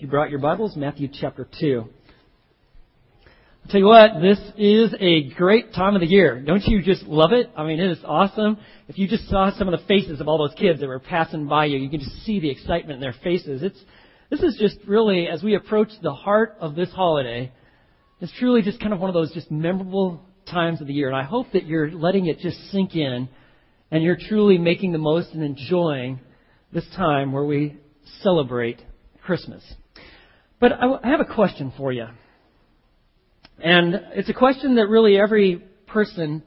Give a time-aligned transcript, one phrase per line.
[0.00, 1.84] You brought your Bibles, Matthew chapter 2.
[1.84, 6.40] I'll tell you what, this is a great time of the year.
[6.40, 7.50] Don't you just love it?
[7.56, 8.58] I mean, it is awesome.
[8.86, 11.48] If you just saw some of the faces of all those kids that were passing
[11.48, 13.64] by you, you can just see the excitement in their faces.
[13.64, 13.80] It's,
[14.30, 17.50] this is just really, as we approach the heart of this holiday,
[18.20, 21.08] it's truly just kind of one of those just memorable times of the year.
[21.08, 23.28] And I hope that you're letting it just sink in
[23.90, 26.20] and you're truly making the most and enjoying
[26.72, 27.78] this time where we
[28.22, 28.80] celebrate
[29.24, 29.64] Christmas.
[30.60, 32.06] But I have a question for you.
[33.62, 36.42] And it's a question that really every person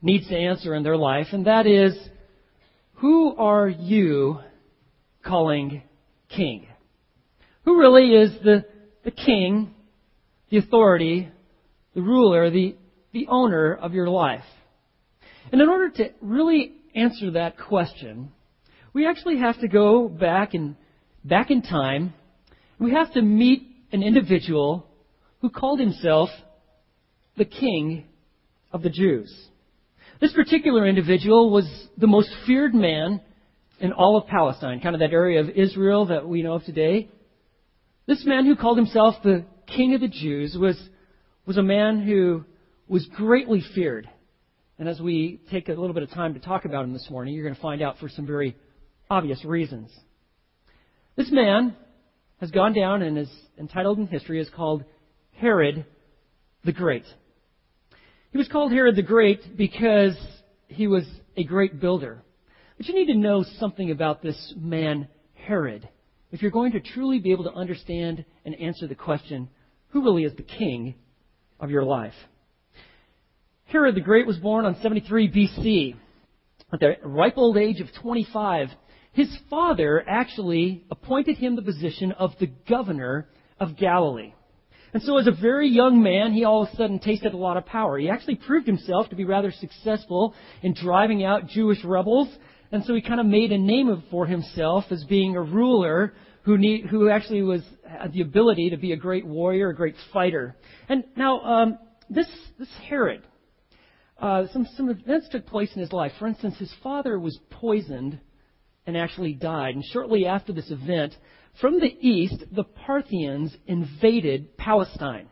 [0.00, 1.96] needs to answer in their life, and that is
[2.94, 4.38] who are you
[5.24, 5.82] calling
[6.28, 6.66] king?
[7.64, 8.64] Who really is the,
[9.04, 9.74] the king,
[10.50, 11.28] the authority,
[11.94, 12.76] the ruler, the,
[13.12, 14.44] the owner of your life?
[15.50, 18.32] And in order to really answer that question,
[18.92, 20.76] we actually have to go back and
[21.24, 22.14] back in time
[22.82, 24.86] we have to meet an individual
[25.40, 26.30] who called himself
[27.36, 28.04] the king
[28.72, 29.32] of the Jews.
[30.20, 31.64] This particular individual was
[31.96, 33.20] the most feared man
[33.78, 37.08] in all of Palestine, kind of that area of Israel that we know of today.
[38.06, 40.76] This man who called himself the king of the Jews was,
[41.46, 42.44] was a man who
[42.88, 44.08] was greatly feared.
[44.78, 47.34] And as we take a little bit of time to talk about him this morning,
[47.34, 48.56] you're going to find out for some very
[49.08, 49.88] obvious reasons.
[51.14, 51.76] This man
[52.42, 54.82] has gone down and is entitled in history is called
[55.30, 55.86] Herod
[56.64, 57.04] the Great.
[58.32, 60.16] He was called Herod the Great because
[60.66, 61.04] he was
[61.36, 62.20] a great builder.
[62.76, 65.88] But you need to know something about this man, Herod,
[66.32, 69.48] if you're going to truly be able to understand and answer the question,
[69.90, 70.96] who really is the king
[71.60, 72.12] of your life?
[73.66, 75.94] Herod the Great was born on 73 BC.
[76.72, 78.68] At the ripe old age of 25,
[79.12, 83.28] his father actually appointed him the position of the governor
[83.60, 84.32] of Galilee.
[84.94, 87.56] And so as a very young man, he all of a sudden tasted a lot
[87.56, 87.98] of power.
[87.98, 92.28] He actually proved himself to be rather successful in driving out Jewish rebels.
[92.70, 96.58] And so he kind of made a name for himself as being a ruler who,
[96.58, 100.56] need, who actually was had the ability to be a great warrior, a great fighter.
[100.88, 101.78] And now, um,
[102.10, 102.26] this,
[102.58, 103.22] this Herod,
[104.18, 106.12] uh, some, some events took place in his life.
[106.18, 108.20] For instance, his father was poisoned
[108.86, 109.74] and actually died.
[109.74, 111.14] And shortly after this event,
[111.60, 115.28] from the east, the Parthians invaded Palestine.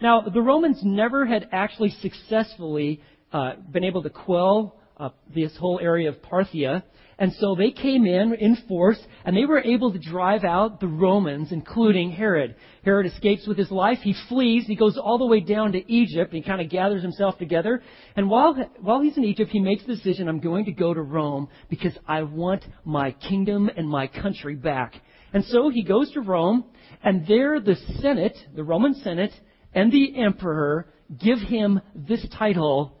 [0.00, 3.00] Now, the Romans never had actually successfully
[3.32, 6.82] uh, been able to quell uh, this whole area of Parthia.
[7.18, 10.88] And so they came in in force and they were able to drive out the
[10.88, 12.56] Romans, including Herod.
[12.84, 13.98] Herod escapes with his life.
[14.02, 14.64] He flees.
[14.66, 16.32] He goes all the way down to Egypt.
[16.32, 17.82] He kind of gathers himself together.
[18.16, 21.02] And while, while he's in Egypt, he makes the decision, I'm going to go to
[21.02, 24.94] Rome because I want my kingdom and my country back.
[25.32, 26.64] And so he goes to Rome
[27.02, 29.32] and there the Senate, the Roman Senate,
[29.72, 30.88] and the emperor
[31.18, 32.96] give him this title,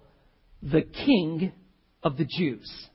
[0.62, 1.52] the King
[2.02, 2.88] of the Jews.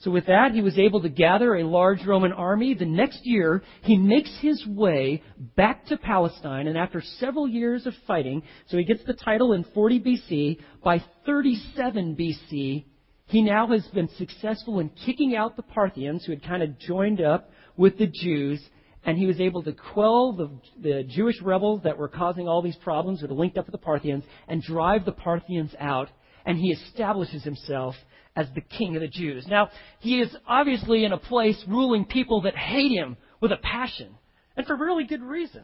[0.00, 2.72] So with that, he was able to gather a large Roman army.
[2.72, 5.22] The next year, he makes his way
[5.56, 9.64] back to Palestine, and after several years of fighting, so he gets the title in
[9.74, 10.58] 40 BC.
[10.82, 12.84] By 37 BC,
[13.26, 17.20] he now has been successful in kicking out the Parthians, who had kind of joined
[17.20, 18.60] up with the Jews,
[19.04, 20.50] and he was able to quell the,
[20.80, 23.78] the Jewish rebels that were causing all these problems, that were linked up with the
[23.78, 26.08] Parthians, and drive the Parthians out.
[26.46, 27.94] And he establishes himself
[28.40, 29.46] as the king of the Jews.
[29.48, 29.70] Now,
[30.00, 34.14] he is obviously in a place ruling people that hate him with a passion,
[34.56, 35.62] and for really good reason.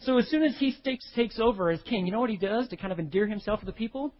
[0.00, 2.68] So as soon as he takes, takes over as king, you know what he does
[2.68, 4.14] to kind of endear himself to the people?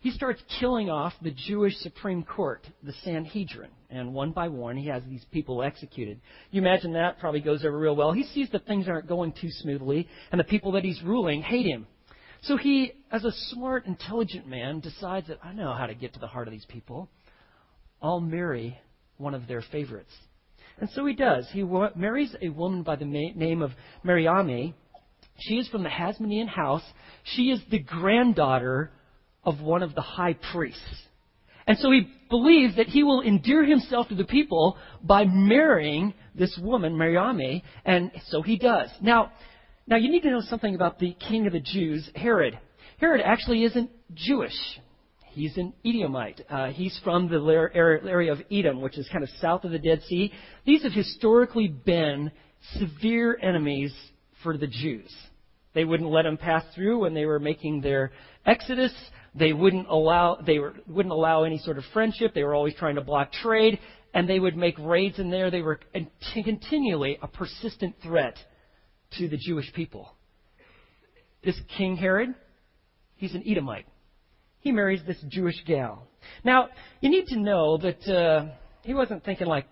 [0.00, 4.88] He starts killing off the Jewish Supreme Court, the Sanhedrin, and one by one he
[4.88, 6.20] has these people executed.
[6.50, 8.12] You imagine that probably goes over real well.
[8.12, 11.66] He sees that things aren't going too smoothly, and the people that he's ruling hate
[11.66, 11.86] him.
[12.42, 16.20] So he, as a smart, intelligent man, decides that I know how to get to
[16.20, 17.08] the heart of these people.
[18.00, 18.78] I'll marry
[19.16, 20.12] one of their favorites.
[20.78, 21.48] And so he does.
[21.52, 23.70] He marries a woman by the name of
[24.04, 24.74] Mariamne.
[25.38, 26.82] She is from the Hasmonean house.
[27.24, 28.90] She is the granddaughter
[29.42, 30.80] of one of the high priests.
[31.66, 36.56] And so he believes that he will endear himself to the people by marrying this
[36.62, 38.88] woman, Mariamne, and so he does.
[39.00, 39.32] Now,
[39.88, 42.58] now, you need to know something about the king of the Jews, Herod.
[42.98, 44.56] Herod actually isn't Jewish.
[45.30, 46.40] He's an Edomite.
[46.50, 50.02] Uh, he's from the area of Edom, which is kind of south of the Dead
[50.08, 50.32] Sea.
[50.64, 52.32] These have historically been
[52.78, 53.94] severe enemies
[54.42, 55.14] for the Jews.
[55.74, 58.12] They wouldn't let them pass through when they were making their
[58.44, 58.92] exodus.
[59.34, 62.32] They wouldn't allow they were, wouldn't allow any sort of friendship.
[62.34, 63.78] They were always trying to block trade.
[64.14, 65.50] and they would make raids in there.
[65.50, 65.78] They were
[66.32, 68.36] continually a persistent threat
[69.18, 70.12] to the Jewish people.
[71.44, 72.34] This King Herod,
[73.16, 73.86] he's an Edomite.
[74.60, 76.06] He marries this Jewish gal.
[76.44, 76.68] Now,
[77.00, 78.46] you need to know that uh,
[78.82, 79.66] he wasn't thinking like,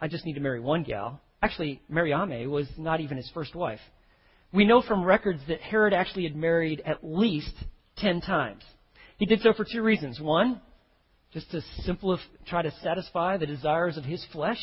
[0.00, 1.20] I just need to marry one gal.
[1.40, 3.80] Actually, Mariame was not even his first wife.
[4.52, 7.54] We know from records that Herod actually had married at least
[7.96, 8.62] ten times.
[9.16, 10.20] He did so for two reasons.
[10.20, 10.60] One,
[11.32, 14.60] just to simplify, try to satisfy the desires of his flesh.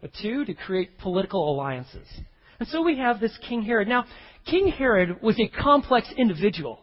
[0.00, 2.06] But two, to create political alliances.
[2.60, 3.86] And so we have this King Herod.
[3.86, 4.04] Now,
[4.44, 6.80] King Herod was a complex individual.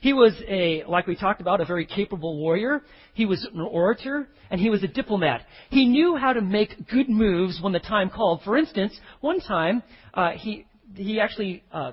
[0.00, 2.82] He was a, like we talked about, a very capable warrior.
[3.14, 5.42] He was an orator, and he was a diplomat.
[5.70, 8.42] He knew how to make good moves when the time called.
[8.44, 9.82] For instance, one time,
[10.14, 11.92] uh, he, he actually uh,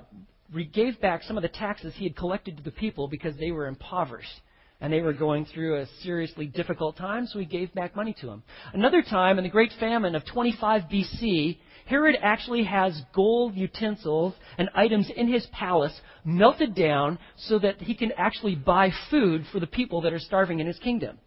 [0.72, 3.66] gave back some of the taxes he had collected to the people because they were
[3.66, 4.40] impoverished
[4.80, 8.26] and they were going through a seriously difficult time, so he gave back money to
[8.26, 8.42] them.
[8.74, 14.68] Another time, in the Great Famine of 25 BC, Herod actually has gold utensils and
[14.74, 19.68] items in his palace melted down so that he can actually buy food for the
[19.68, 21.18] people that are starving in his kingdom.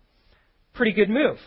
[0.74, 1.38] Pretty good move.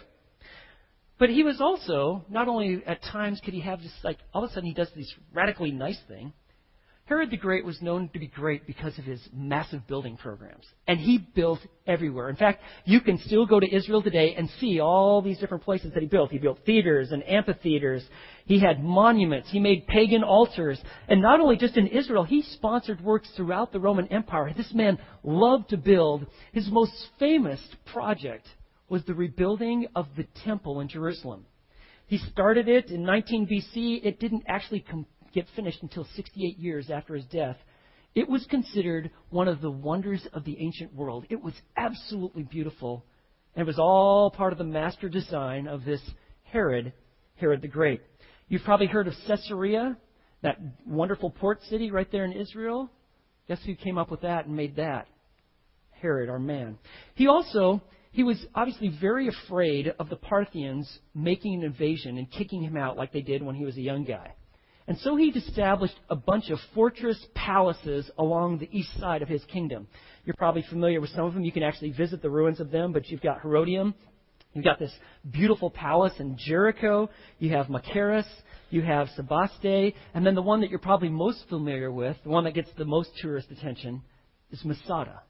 [1.19, 4.51] But he was also, not only at times could he have this, like, all of
[4.51, 6.33] a sudden he does this radically nice thing,
[7.13, 10.65] Herod the Great was known to be great because of his massive building programs.
[10.89, 12.31] And he built everywhere.
[12.31, 15.93] In fact, you can still go to Israel today and see all these different places
[15.93, 16.31] that he built.
[16.31, 18.03] He built theaters and amphitheaters.
[18.47, 19.51] He had monuments.
[19.51, 20.81] He made pagan altars.
[21.07, 24.55] And not only just in Israel, he sponsored works throughout the Roman Empire.
[24.57, 26.25] This man loved to build.
[26.55, 27.61] His most famous
[27.93, 28.49] project
[28.89, 31.45] was the rebuilding of the temple in Jerusalem.
[32.07, 34.01] He started it in 19 BC.
[34.03, 37.57] It didn't actually complete get finished until 68 years after his death,
[38.15, 41.25] it was considered one of the wonders of the ancient world.
[41.31, 43.05] It was absolutely beautiful.
[43.55, 46.01] And it was all part of the master design of this
[46.45, 46.93] Herod,
[47.37, 48.03] Herod the Great.
[48.49, 49.97] You've probably heard of Caesarea,
[50.43, 52.91] that wonderful port city right there in Israel.
[53.49, 55.07] Guess who came up with that and made that?
[55.91, 56.79] Herod, our man.
[57.15, 62.63] He also, he was obviously very afraid of the Parthians making an invasion and kicking
[62.63, 64.35] him out like they did when he was a young guy.
[64.89, 69.45] And so he established a bunch of fortress palaces along the east side of his
[69.45, 69.87] kingdom.
[70.25, 71.45] You're probably familiar with some of them.
[71.45, 73.95] You can actually visit the ruins of them, but you've got Herodium.
[74.55, 74.93] You've got this
[75.31, 77.09] beautiful palace in Jericho.
[77.39, 78.27] You have Machaerus.
[78.71, 79.95] You have Sebaste.
[80.15, 82.85] And then the one that you're probably most familiar with, the one that gets the
[82.85, 84.03] most tourist attention,
[84.51, 85.23] is Masada.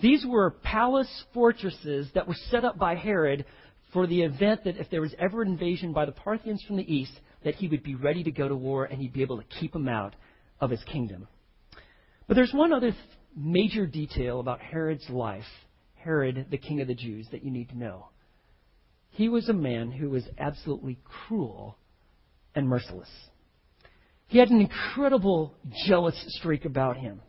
[0.00, 3.44] These were palace fortresses that were set up by Herod
[3.92, 6.94] for the event that if there was ever an invasion by the Parthians from the
[6.94, 7.12] east,
[7.46, 9.72] that he would be ready to go to war and he'd be able to keep
[9.72, 10.16] them out
[10.60, 11.28] of his kingdom.
[12.26, 13.02] But there's one other th-
[13.36, 15.44] major detail about Herod's life,
[15.94, 18.08] Herod, the king of the Jews, that you need to know.
[19.10, 21.78] He was a man who was absolutely cruel
[22.56, 23.08] and merciless.
[24.26, 25.54] He had an incredible
[25.86, 27.22] jealous streak about him.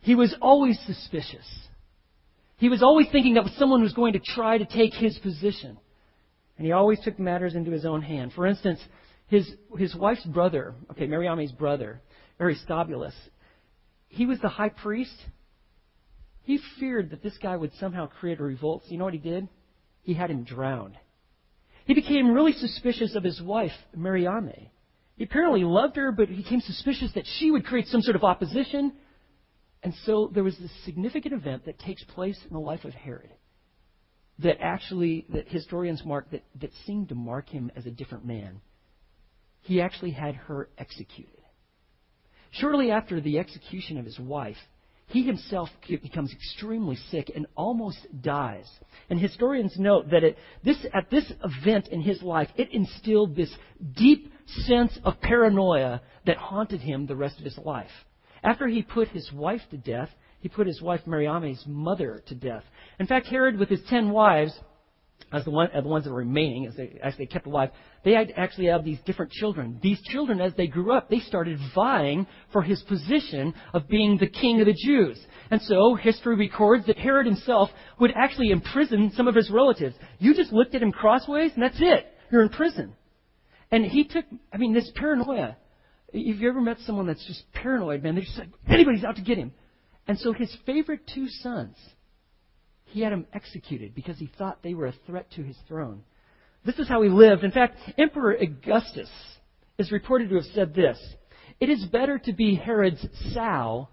[0.00, 1.44] He was always suspicious.
[2.58, 5.76] He was always thinking that someone was going to try to take his position.
[6.56, 8.32] And he always took matters into his own hand.
[8.32, 8.78] For instance,
[9.28, 12.00] his, his wife's brother, okay, Mariame's brother,
[12.38, 13.14] Aristobulus,
[14.08, 15.16] he was the high priest.
[16.42, 18.82] He feared that this guy would somehow create a revolt.
[18.84, 19.48] So you know what he did?
[20.02, 20.96] He had him drowned.
[21.86, 24.68] He became really suspicious of his wife, Mariame.
[25.16, 28.24] He apparently loved her, but he became suspicious that she would create some sort of
[28.24, 28.92] opposition.
[29.82, 33.30] And so there was this significant event that takes place in the life of Herod
[34.40, 38.60] that actually, that historians mark, that, that seemed to mark him as a different man
[39.66, 41.32] he actually had her executed.
[42.52, 44.56] Shortly after the execution of his wife,
[45.08, 48.68] he himself becomes extremely sick and almost dies.
[49.10, 53.54] And historians note that it, this, at this event in his life, it instilled this
[53.96, 57.90] deep sense of paranoia that haunted him the rest of his life.
[58.42, 62.64] After he put his wife to death, he put his wife Mariame's mother to death.
[62.98, 64.58] In fact, Herod, with his ten wives,
[65.32, 67.70] as the, one, as the ones that were remaining, as they actually kept alive,
[68.04, 69.78] they actually have these different children.
[69.82, 74.28] These children, as they grew up, they started vying for his position of being the
[74.28, 75.18] king of the Jews.
[75.50, 79.96] And so history records that Herod himself would actually imprison some of his relatives.
[80.18, 82.06] You just looked at him crossways, and that's it.
[82.30, 82.94] You're in prison.
[83.70, 85.56] And he took, I mean, this paranoia.
[86.12, 89.22] If you ever met someone that's just paranoid, man, they're just like, anybody's out to
[89.22, 89.52] get him.
[90.06, 91.76] And so his favorite two sons,
[92.86, 96.02] he had them executed because he thought they were a threat to his throne.
[96.64, 97.44] This is how he lived.
[97.44, 99.10] In fact, Emperor Augustus
[99.78, 100.98] is reported to have said this
[101.60, 103.88] It is better to be Herod's sow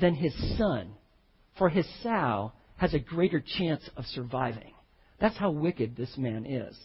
[0.00, 0.94] than his son,
[1.58, 4.72] for his sow has a greater chance of surviving.
[5.20, 6.78] That's how wicked this man is.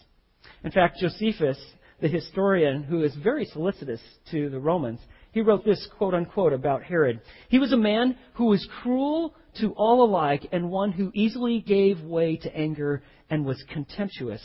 [0.63, 1.59] In fact, Josephus,
[2.01, 4.01] the historian who is very solicitous
[4.31, 4.99] to the Romans,
[5.31, 7.21] he wrote this quote unquote about Herod.
[7.49, 12.01] He was a man who was cruel to all alike and one who easily gave
[12.01, 14.41] way to anger and was contemptuous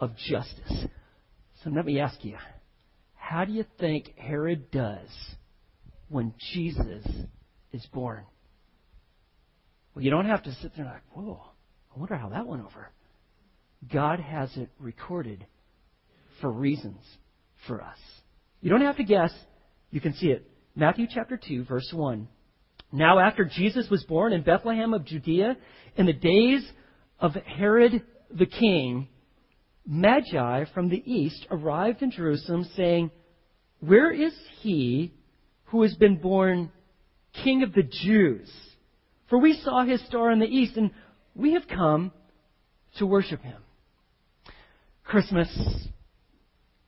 [0.00, 0.86] of justice.
[1.62, 2.36] So let me ask you,
[3.14, 5.08] how do you think Herod does
[6.08, 7.06] when Jesus
[7.72, 8.24] is born?
[9.94, 11.40] Well, you don't have to sit there like, whoa,
[11.94, 12.90] I wonder how that went over.
[13.92, 15.46] God has it recorded
[16.40, 17.00] for reasons
[17.66, 17.98] for us.
[18.60, 19.32] You don't have to guess.
[19.90, 20.48] You can see it.
[20.74, 22.28] Matthew chapter 2, verse 1.
[22.90, 25.56] Now, after Jesus was born in Bethlehem of Judea,
[25.96, 26.66] in the days
[27.20, 29.08] of Herod the king,
[29.86, 33.10] Magi from the east arrived in Jerusalem, saying,
[33.80, 35.12] Where is he
[35.66, 36.70] who has been born
[37.44, 38.50] King of the Jews?
[39.28, 40.90] For we saw his star in the east, and
[41.34, 42.12] we have come
[42.98, 43.62] to worship him.
[45.04, 45.48] Christmas,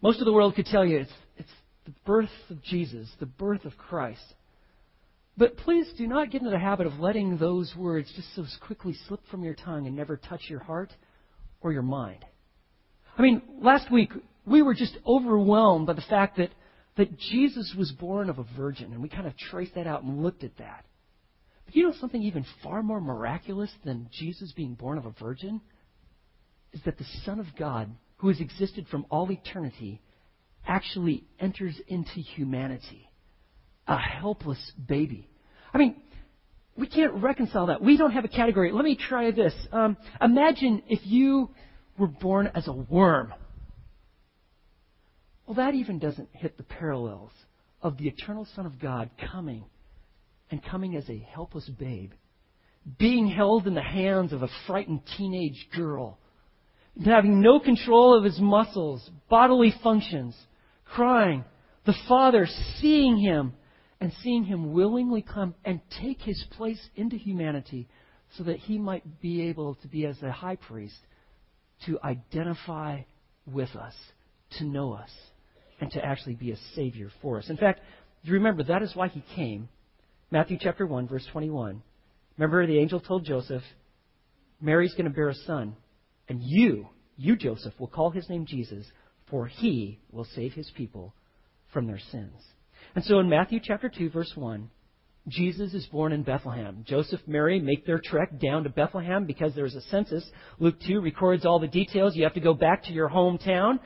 [0.02, 1.50] most of the world could tell you it's, it's
[1.84, 4.22] the birth of Jesus, the birth of Christ.
[5.40, 8.94] But please do not get into the habit of letting those words just so quickly
[9.08, 10.92] slip from your tongue and never touch your heart
[11.62, 12.26] or your mind.
[13.16, 14.12] I mean, last week
[14.44, 16.50] we were just overwhelmed by the fact that,
[16.98, 20.22] that Jesus was born of a virgin, and we kind of traced that out and
[20.22, 20.84] looked at that.
[21.64, 25.62] But you know something even far more miraculous than Jesus being born of a virgin?
[26.74, 30.02] Is that the Son of God, who has existed from all eternity,
[30.66, 33.08] actually enters into humanity.
[33.88, 35.29] A helpless baby.
[35.72, 35.96] I mean,
[36.76, 37.82] we can't reconcile that.
[37.82, 38.72] We don't have a category.
[38.72, 39.54] Let me try this.
[39.72, 41.50] Um, imagine if you
[41.98, 43.34] were born as a worm.
[45.46, 47.32] Well, that even doesn't hit the parallels
[47.82, 49.64] of the eternal Son of God coming
[50.50, 52.12] and coming as a helpless babe,
[52.98, 56.18] being held in the hands of a frightened teenage girl,
[57.04, 60.34] having no control of his muscles, bodily functions,
[60.84, 61.44] crying,
[61.86, 62.46] the Father
[62.80, 63.52] seeing him
[64.00, 67.88] and seeing him willingly come and take his place into humanity
[68.36, 70.96] so that he might be able to be as a high priest
[71.86, 73.00] to identify
[73.46, 73.94] with us,
[74.58, 75.10] to know us,
[75.80, 77.50] and to actually be a Savior for us.
[77.50, 77.80] In fact,
[78.22, 79.68] you remember that is why he came.
[80.30, 81.82] Matthew chapter 1, verse 21.
[82.36, 83.62] Remember, the angel told Joseph,
[84.60, 85.74] Mary's going to bear a son,
[86.28, 88.86] and you, you, Joseph, will call his name Jesus,
[89.30, 91.14] for he will save his people
[91.72, 92.34] from their sins.
[92.94, 94.70] And so in Matthew chapter 2, verse 1,
[95.28, 96.84] Jesus is born in Bethlehem.
[96.86, 100.28] Joseph, Mary make their trek down to Bethlehem because there's a census.
[100.58, 102.16] Luke 2 records all the details.
[102.16, 103.78] You have to go back to your hometown.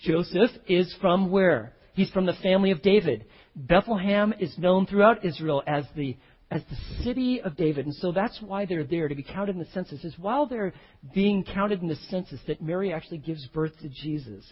[0.00, 1.74] Joseph is from where?
[1.94, 3.26] He's from the family of David.
[3.54, 6.16] Bethlehem is known throughout Israel as the
[6.50, 7.86] as the city of David.
[7.86, 10.04] And so that's why they're there to be counted in the census.
[10.04, 10.74] Is while they're
[11.14, 14.44] being counted in the census that Mary actually gives birth to Jesus.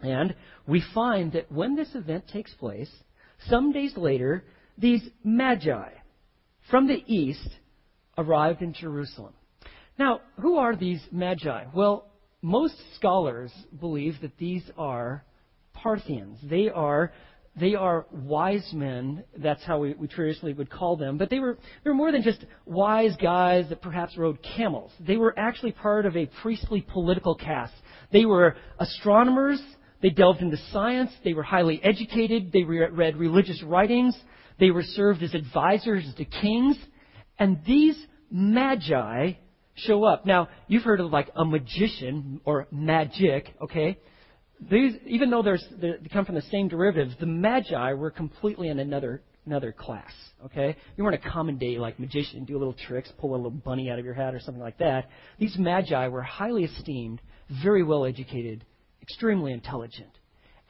[0.00, 0.34] And
[0.68, 2.90] we find that when this event takes place,
[3.48, 4.44] some days later,
[4.78, 5.90] these magi
[6.70, 7.48] from the east
[8.16, 9.34] arrived in Jerusalem.
[9.98, 11.64] Now, who are these magi?
[11.74, 12.06] Well,
[12.42, 15.24] most scholars believe that these are
[15.72, 16.38] Parthians.
[16.42, 17.12] They are
[17.56, 19.22] they are wise men.
[19.36, 21.18] That's how we, we, traditionally would call them.
[21.18, 24.92] But they were they were more than just wise guys that perhaps rode camels.
[25.00, 27.74] They were actually part of a priestly political caste.
[28.12, 29.60] They were astronomers.
[30.04, 31.10] They delved into science.
[31.24, 32.52] They were highly educated.
[32.52, 34.14] They read religious writings.
[34.60, 36.76] They were served as advisors to kings.
[37.38, 37.96] And these
[38.30, 39.32] magi
[39.76, 40.26] show up.
[40.26, 43.98] Now, you've heard of like a magician or magic, okay?
[44.70, 49.22] These, even though they come from the same derivatives, the magi were completely in another
[49.46, 50.12] another class.
[50.44, 53.88] Okay, you weren't a common day like magician, do little tricks, pull a little bunny
[53.88, 55.08] out of your hat or something like that.
[55.38, 57.22] These magi were highly esteemed,
[57.62, 58.64] very well educated,
[59.04, 60.10] extremely intelligent,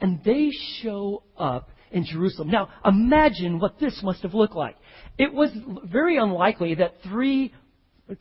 [0.01, 0.51] and they
[0.81, 2.49] show up in Jerusalem.
[2.49, 4.75] Now, imagine what this must have looked like.
[5.17, 5.49] It was
[5.85, 7.53] very unlikely that three,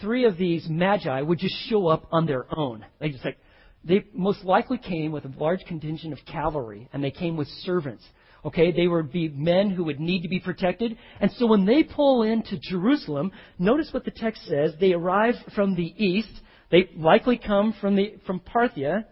[0.00, 2.84] three of these magi would just show up on their own.
[3.00, 3.38] They just like,
[3.82, 8.04] they most likely came with a large contingent of cavalry, and they came with servants.
[8.44, 10.96] Okay, they would be men who would need to be protected.
[11.20, 14.74] And so when they pull into Jerusalem, notice what the text says.
[14.78, 16.34] They arrive from the east.
[16.70, 19.04] They likely come from the from Parthia.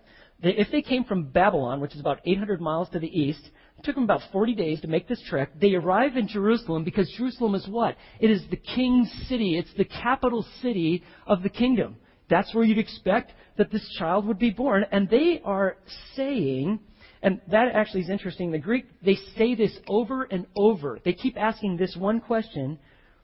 [0.42, 3.94] If they came from Babylon, which is about 800 miles to the east, it took
[3.94, 5.50] them about 40 days to make this trek.
[5.60, 7.96] They arrive in Jerusalem because Jerusalem is what?
[8.18, 9.56] It is the king's city.
[9.56, 11.96] It's the capital city of the kingdom.
[12.28, 14.84] That's where you'd expect that this child would be born.
[14.90, 15.76] And they are
[16.16, 16.80] saying,
[17.22, 18.50] and that actually is interesting.
[18.50, 20.98] The Greek, they say this over and over.
[21.04, 22.80] They keep asking this one question.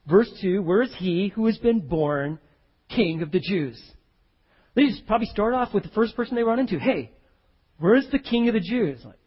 [0.06, 2.38] Verse 2, where is he who has been born
[2.88, 3.82] king of the Jews?
[4.74, 6.78] They just probably start off with the first person they run into.
[6.78, 7.12] Hey,
[7.78, 9.00] Where's the king of the Jews?
[9.04, 9.18] Like,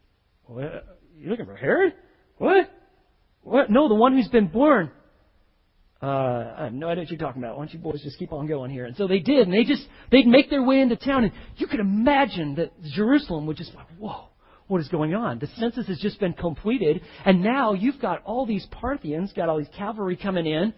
[0.44, 1.00] what?
[1.18, 1.94] You looking for Herod?
[2.38, 2.70] What?
[3.44, 3.70] What?
[3.70, 4.92] No, the one who's been born.
[6.02, 7.58] Uh, I have no idea what you're talking about.
[7.58, 8.86] Why don't you boys just keep on going here?
[8.86, 11.68] And so they did, and they just, they'd make their way into town, and you
[11.68, 14.30] could imagine that Jerusalem would just like, whoa,
[14.66, 15.38] what is going on?
[15.38, 19.60] The census has just been completed, and now you've got all these Parthians, got all
[19.60, 20.74] these cavalry coming in,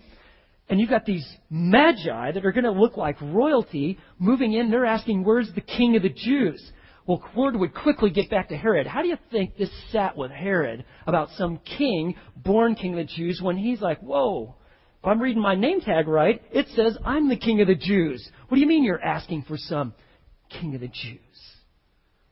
[0.69, 4.71] and you've got these magi that are going to look like royalty moving in.
[4.71, 6.71] They're asking, where's the king of the Jews?
[7.05, 8.87] Well, word would quickly get back to Herod.
[8.87, 13.13] How do you think this sat with Herod about some king, born king of the
[13.13, 14.55] Jews, when he's like, whoa,
[14.99, 18.25] if I'm reading my name tag right, it says I'm the king of the Jews.
[18.47, 19.93] What do you mean you're asking for some
[20.49, 21.19] king of the Jews?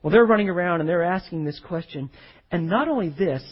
[0.02, 2.08] Well, they're running around and they're asking this question.
[2.50, 3.42] And not only this,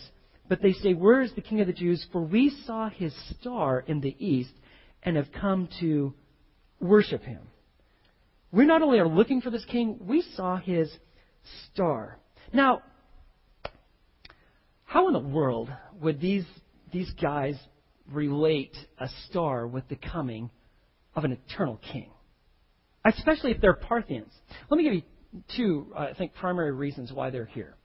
[0.49, 2.05] but they say, Where is the king of the Jews?
[2.13, 4.51] For we saw his star in the east
[5.03, 6.15] and have come to
[6.81, 7.41] worship him.
[8.53, 10.91] We not only are looking for this king, we saw his
[11.73, 12.19] star.
[12.53, 12.83] Now,
[14.85, 16.45] how in the world would these,
[16.93, 17.57] these guys
[18.11, 20.51] relate a star with the coming
[21.15, 22.11] of an eternal king?
[23.05, 24.33] Especially if they're Parthians.
[24.69, 25.03] Let me give you
[25.57, 27.77] two, I think, primary reasons why they're here.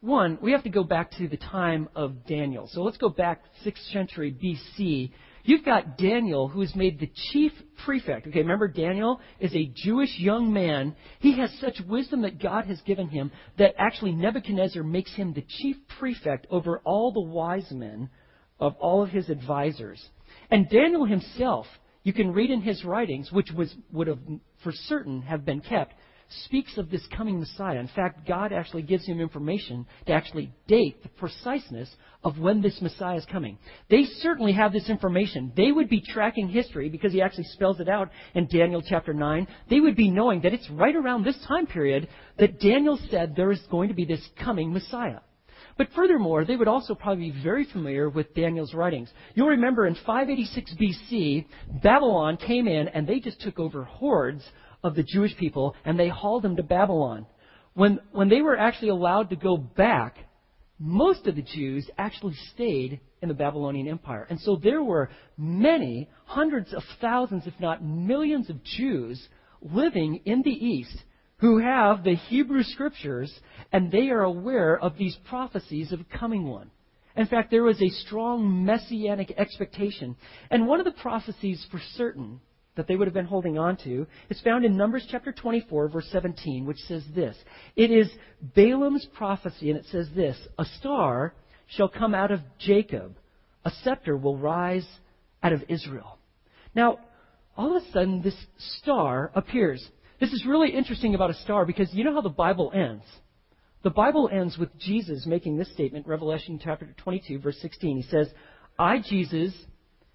[0.00, 2.68] One, we have to go back to the time of Daniel.
[2.72, 5.12] So let's go back 6th century BC
[5.44, 7.52] You've got Daniel, who is made the chief
[7.84, 8.26] prefect.
[8.26, 10.94] Okay, remember Daniel is a Jewish young man.
[11.18, 15.44] He has such wisdom that God has given him that actually Nebuchadnezzar makes him the
[15.46, 18.10] chief prefect over all the wise men
[18.58, 20.04] of all of his advisors.
[20.50, 21.66] And Daniel himself,
[22.02, 24.18] you can read in his writings, which was, would have
[24.62, 25.94] for certain have been kept,
[26.44, 27.78] speaks of this coming Messiah.
[27.78, 31.90] In fact, God actually gives him information to actually date the preciseness
[32.22, 33.58] of when this Messiah is coming.
[33.88, 35.52] They certainly have this information.
[35.56, 39.46] They would be tracking history because he actually spells it out in Daniel chapter 9.
[39.68, 42.08] They would be knowing that it's right around this time period
[42.38, 45.20] that Daniel said there is going to be this coming Messiah.
[45.76, 49.08] But furthermore, they would also probably be very familiar with Daniel's writings.
[49.34, 51.46] You'll remember in 586 BC,
[51.82, 54.44] Babylon came in and they just took over hordes
[54.82, 57.26] of the Jewish people and they hauled them to Babylon.
[57.74, 60.16] When, when they were actually allowed to go back,
[60.78, 64.26] most of the Jews actually stayed in the Babylonian Empire.
[64.28, 69.28] And so there were many, hundreds of thousands, if not millions of Jews
[69.60, 70.96] living in the East
[71.38, 73.32] who have the Hebrew scriptures
[73.72, 76.70] and they are aware of these prophecies of a coming one.
[77.16, 80.16] In fact, there was a strong messianic expectation.
[80.50, 82.40] And one of the prophecies for certain
[82.76, 86.08] that they would have been holding on to is found in Numbers chapter 24, verse
[86.12, 87.36] 17, which says this
[87.76, 88.10] It is
[88.54, 91.34] Balaam's prophecy, and it says this A star
[91.66, 93.16] shall come out of Jacob,
[93.64, 94.86] a scepter will rise
[95.42, 96.18] out of Israel.
[96.74, 96.98] Now,
[97.56, 98.36] all of a sudden, this
[98.78, 99.86] star appears.
[100.20, 103.04] This is really interesting about a star because you know how the Bible ends.
[103.82, 107.96] The Bible ends with Jesus making this statement, Revelation chapter 22, verse 16.
[107.96, 108.28] He says,
[108.78, 109.54] I, Jesus,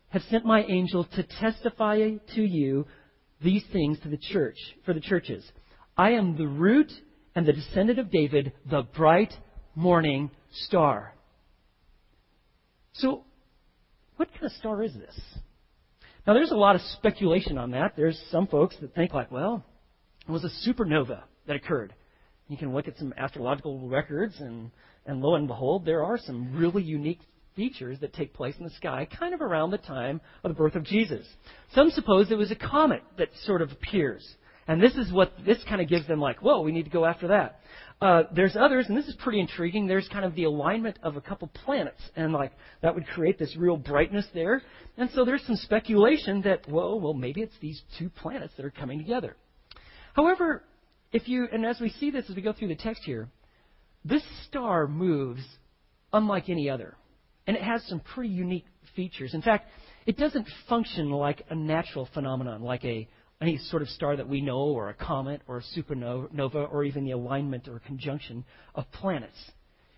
[0.09, 2.85] have sent my angel to testify to you
[3.41, 5.43] these things to the church, for the churches.
[5.97, 6.91] I am the root
[7.35, 9.33] and the descendant of David, the bright
[9.75, 11.13] morning star.
[12.93, 13.23] So,
[14.15, 15.19] what kind of star is this?
[16.25, 17.93] Now, there's a lot of speculation on that.
[17.95, 19.63] There's some folks that think, like, well,
[20.27, 21.93] it was a supernova that occurred.
[22.47, 24.71] You can look at some astrological records, and,
[25.05, 27.19] and lo and behold, there are some really unique
[27.55, 30.75] features that take place in the sky kind of around the time of the birth
[30.75, 31.25] of Jesus.
[31.73, 34.25] Some suppose it was a comet that sort of appears.
[34.67, 37.05] And this is what this kind of gives them like, whoa, we need to go
[37.05, 37.59] after that.
[38.01, 39.87] Uh, there's others, and this is pretty intriguing.
[39.87, 43.55] There's kind of the alignment of a couple planets, and like that would create this
[43.55, 44.61] real brightness there.
[44.97, 48.71] And so there's some speculation that, whoa, well, maybe it's these two planets that are
[48.71, 49.37] coming together.
[50.13, 50.63] However,
[51.13, 53.29] if you, and as we see this as we go through the text here,
[54.03, 55.43] this star moves
[56.11, 56.95] unlike any other.
[57.47, 59.33] And it has some pretty unique features.
[59.33, 59.67] In fact,
[60.05, 63.07] it doesn't function like a natural phenomenon, like a
[63.41, 67.03] any sort of star that we know, or a comet, or a supernova, or even
[67.03, 69.37] the alignment or conjunction of planets.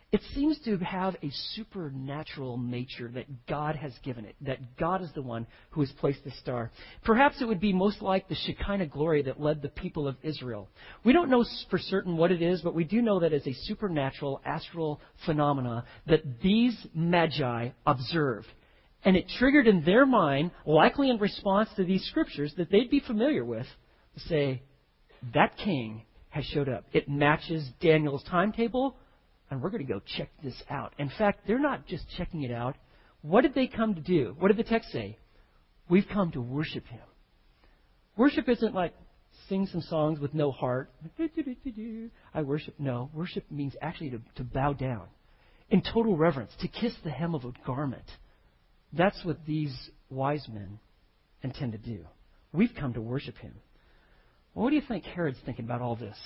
[0.10, 5.12] It seems to have a supernatural nature that God has given it, that God is
[5.14, 6.72] the one who has placed the star.
[7.04, 10.70] Perhaps it would be most like the Shekinah glory that led the people of Israel.
[11.04, 13.54] We don't know for certain what it is, but we do know that it's a
[13.54, 18.48] supernatural astral phenomena that these magi observed.
[19.04, 23.02] And it triggered in their mind, likely in response to these scriptures that they'd be
[23.02, 23.68] familiar with,
[24.14, 24.62] to say,
[25.34, 26.86] that king has showed up.
[26.94, 28.96] It matches Daniel's timetable
[29.50, 30.94] and we're going to go check this out.
[30.98, 32.76] In fact, they're not just checking it out.
[33.22, 34.36] What did they come to do?
[34.40, 35.18] What did the text say?
[35.90, 37.02] We've come to worship Him.
[38.18, 38.94] Worship isn't like
[39.48, 40.92] sing some songs with no heart.
[42.34, 42.76] I worship.
[42.80, 45.08] No, worship means actually to, to bow down
[45.70, 48.06] in total reverence, to kiss the hem of a garment.
[48.94, 49.76] That's what these
[50.10, 50.80] wise men
[51.44, 52.06] intend to do.
[52.54, 53.54] We've come to worship him.
[54.54, 56.18] Well, what do you think Herod's thinking about all this?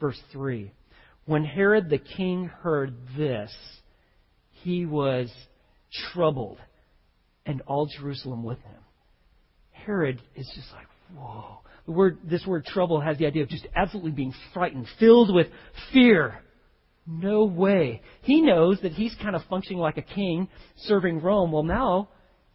[0.00, 0.70] Verse 3.
[1.26, 3.54] When Herod the king heard this,
[4.62, 5.32] he was
[6.12, 6.58] troubled,
[7.46, 8.80] and all Jerusalem with him.
[9.72, 11.60] Herod is just like, whoa.
[11.86, 15.48] The word, this word trouble has the idea of just absolutely being frightened, filled with
[15.92, 16.40] fear.
[17.06, 18.00] No way.
[18.22, 21.52] He knows that he's kind of functioning like a king serving Rome.
[21.52, 22.08] Well, now,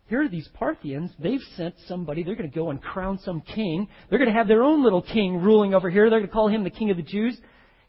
[0.07, 1.11] here are these Parthians.
[1.19, 2.23] They've sent somebody.
[2.23, 3.87] They're going to go and crown some king.
[4.09, 6.09] They're going to have their own little king ruling over here.
[6.09, 7.37] They're going to call him the king of the Jews.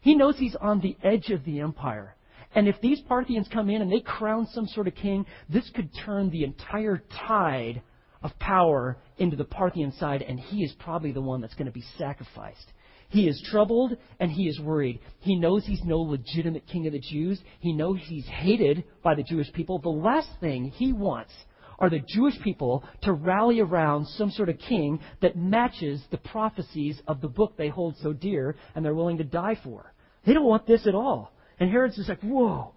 [0.01, 2.15] He knows he's on the edge of the empire.
[2.53, 5.89] And if these Parthians come in and they crown some sort of king, this could
[6.05, 7.81] turn the entire tide
[8.21, 11.71] of power into the Parthian side, and he is probably the one that's going to
[11.71, 12.73] be sacrificed.
[13.09, 14.99] He is troubled and he is worried.
[15.19, 17.41] He knows he's no legitimate king of the Jews.
[17.59, 19.79] He knows he's hated by the Jewish people.
[19.79, 21.33] The last thing he wants
[21.81, 27.01] are the Jewish people to rally around some sort of king that matches the prophecies
[27.07, 29.91] of the book they hold so dear and they're willing to die for.
[30.25, 31.33] They don't want this at all.
[31.59, 32.75] And Herod's just like, whoa,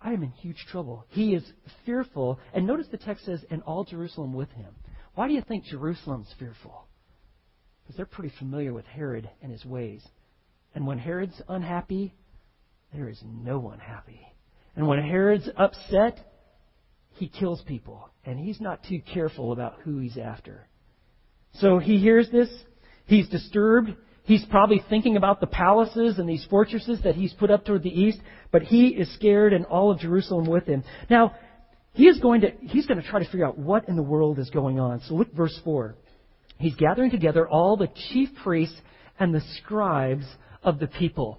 [0.00, 1.06] I am in huge trouble.
[1.08, 1.42] He is
[1.86, 2.38] fearful.
[2.52, 4.74] And notice the text says, and all Jerusalem with him.
[5.14, 6.86] Why do you think Jerusalem's fearful?
[7.82, 10.06] Because they're pretty familiar with Herod and his ways.
[10.74, 12.14] And when Herod's unhappy,
[12.94, 14.20] there is no one happy.
[14.74, 16.18] And when Herod's upset,
[17.16, 18.08] he kills people.
[18.24, 20.66] And he's not too careful about who he's after.
[21.54, 22.48] So he hears this.
[23.06, 23.94] He's disturbed.
[24.24, 27.88] He's probably thinking about the palaces and these fortresses that he's put up toward the
[27.88, 28.18] east,
[28.50, 30.82] but he is scared and all of Jerusalem with him.
[31.08, 31.36] Now,
[31.92, 34.40] he is going to, he's going to try to figure out what in the world
[34.40, 35.00] is going on.
[35.06, 35.94] So look verse 4.
[36.58, 38.76] He's gathering together all the chief priests
[39.18, 40.26] and the scribes
[40.62, 41.38] of the people.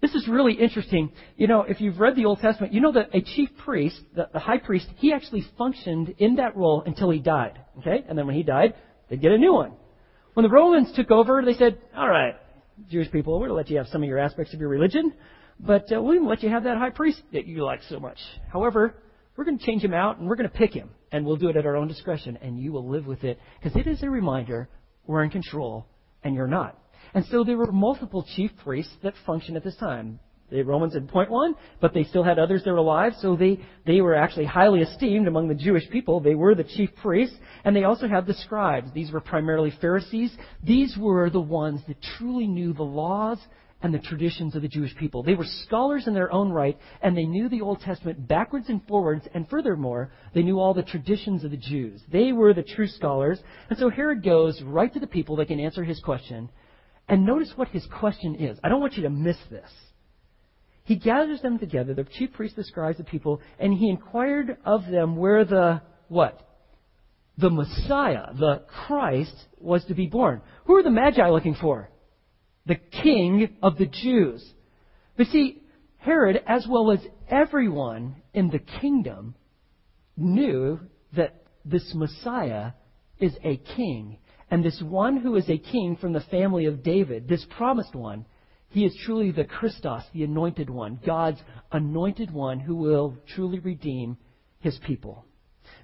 [0.00, 1.10] This is really interesting.
[1.36, 4.28] You know, if you've read the Old Testament, you know that a chief priest, the,
[4.32, 7.58] the high priest, he actually functioned in that role until he died.
[7.78, 8.04] Okay?
[8.08, 8.74] And then when he died,
[9.08, 9.72] they'd get a new one.
[10.34, 12.34] When the Romans took over, they said, all right,
[12.90, 15.14] Jewish people, we're going to let you have some of your aspects of your religion,
[15.58, 18.18] but uh, going to let you have that high priest that you like so much.
[18.52, 18.96] However,
[19.36, 21.48] we're going to change him out and we're going to pick him, and we'll do
[21.48, 24.10] it at our own discretion, and you will live with it, because it is a
[24.10, 24.68] reminder
[25.06, 25.86] we're in control
[26.22, 26.78] and you're not.
[27.16, 30.20] And so there were multiple chief priests that functioned at this time.
[30.50, 33.58] The Romans had point one, but they still had others that were alive, so they,
[33.86, 36.20] they were actually highly esteemed among the Jewish people.
[36.20, 38.92] They were the chief priests, and they also had the scribes.
[38.92, 40.30] These were primarily Pharisees.
[40.62, 43.38] These were the ones that truly knew the laws
[43.80, 45.22] and the traditions of the Jewish people.
[45.22, 48.86] They were scholars in their own right, and they knew the Old Testament backwards and
[48.86, 52.02] forwards, and furthermore, they knew all the traditions of the Jews.
[52.12, 53.40] They were the true scholars.
[53.70, 56.50] And so Herod goes right to the people that can answer his question.
[57.08, 58.58] And notice what his question is.
[58.64, 59.70] I don't want you to miss this.
[60.84, 64.86] He gathers them together, the chief priests, the scribes, the people, and he inquired of
[64.86, 66.40] them where the what?
[67.38, 70.42] The Messiah, the Christ, was to be born.
[70.64, 71.90] Who are the Magi looking for?
[72.66, 74.48] The King of the Jews.
[75.16, 75.62] But see,
[75.98, 79.34] Herod, as well as everyone in the kingdom,
[80.16, 80.80] knew
[81.16, 82.72] that this Messiah
[83.18, 84.18] is a king.
[84.50, 88.26] And this one who is a king from the family of David, this promised one,
[88.68, 91.40] he is truly the Christos, the anointed one, God's
[91.72, 94.16] anointed one who will truly redeem
[94.60, 95.24] his people.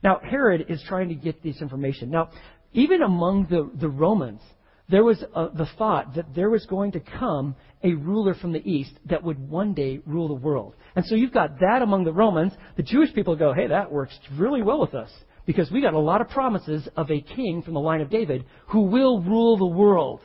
[0.02, 2.10] Now, Herod is trying to get this information.
[2.10, 2.30] Now,
[2.72, 4.40] even among the, the Romans,
[4.88, 8.68] there was a, the thought that there was going to come a ruler from the
[8.68, 10.74] east that would one day rule the world.
[10.94, 12.52] And so you've got that among the Romans.
[12.76, 15.10] The Jewish people go, hey, that works really well with us
[15.46, 18.44] because we got a lot of promises of a king from the line of David
[18.68, 20.20] who will rule the world.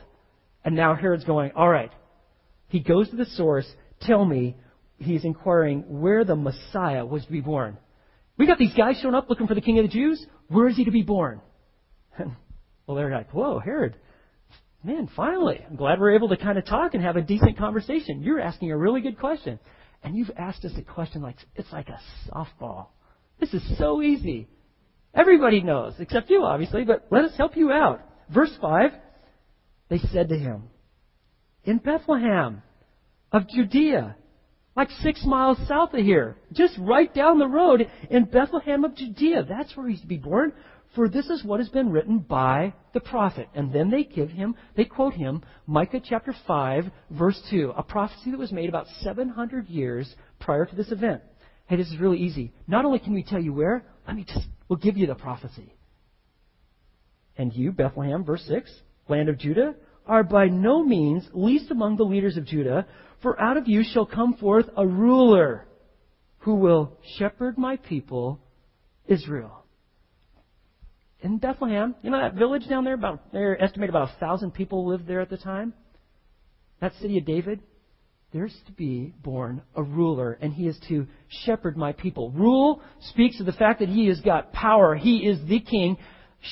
[0.64, 1.90] And now Herod's going, all right,
[2.68, 3.66] he goes to the source.
[4.02, 4.56] Tell me,
[4.98, 7.78] he's inquiring where the Messiah was to be born.
[8.36, 10.24] We got these guys showing up looking for the King of the Jews.
[10.48, 11.40] Where is he to be born?
[12.18, 13.96] well, they're like, whoa, Herod.
[14.84, 18.22] Man, finally, I'm glad we're able to kind of talk and have a decent conversation.
[18.22, 19.58] You're asking a really good question.
[20.04, 22.00] And you've asked us a question like it's like a
[22.30, 22.86] softball.
[23.40, 24.46] This is so easy.
[25.18, 28.00] Everybody knows, except you, obviously, but let us help you out.
[28.32, 28.92] Verse 5
[29.88, 30.64] They said to him,
[31.64, 32.62] in Bethlehem
[33.32, 34.16] of Judea,
[34.76, 39.44] like six miles south of here, just right down the road in Bethlehem of Judea.
[39.48, 40.52] That's where he's to be born.
[40.94, 43.48] For this is what has been written by the prophet.
[43.54, 48.30] And then they give him, they quote him, Micah chapter 5, verse 2, a prophecy
[48.30, 51.22] that was made about 700 years prior to this event.
[51.66, 52.52] Hey, this is really easy.
[52.66, 55.74] Not only can we tell you where, let me just, we'll give you the prophecy.
[57.36, 58.70] And you, Bethlehem, verse 6,
[59.08, 59.74] land of Judah,
[60.06, 62.86] are by no means least among the leaders of Judah,
[63.22, 65.66] for out of you shall come forth a ruler
[66.38, 68.40] who will shepherd my people,
[69.06, 69.64] Israel.
[71.20, 74.86] In Bethlehem, you know that village down there, about, they're estimated about a thousand people
[74.86, 75.74] lived there at the time?
[76.80, 77.60] That city of David?
[78.32, 81.06] There's to be born a ruler, and he is to
[81.46, 82.30] shepherd my people.
[82.30, 84.94] Rule speaks of the fact that he has got power.
[84.94, 85.96] He is the king.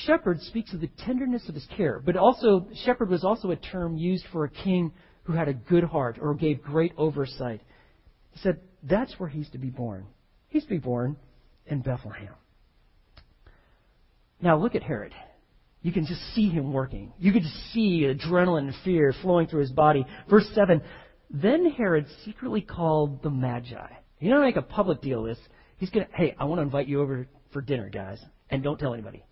[0.05, 2.01] Shepherd speaks of the tenderness of his care.
[2.03, 4.91] But also, shepherd was also a term used for a king
[5.23, 7.61] who had a good heart or gave great oversight.
[8.31, 10.07] He said, that's where he's to be born.
[10.49, 11.17] He's to be born
[11.67, 12.33] in Bethlehem.
[14.41, 15.13] Now look at Herod.
[15.81, 17.13] You can just see him working.
[17.19, 20.05] You can just see adrenaline and fear flowing through his body.
[20.29, 20.81] Verse 7
[21.29, 23.87] Then Herod secretly called the Magi.
[24.19, 25.45] You don't make a public deal of this.
[25.77, 28.79] He's going to, hey, I want to invite you over for dinner, guys, and don't
[28.79, 29.23] tell anybody.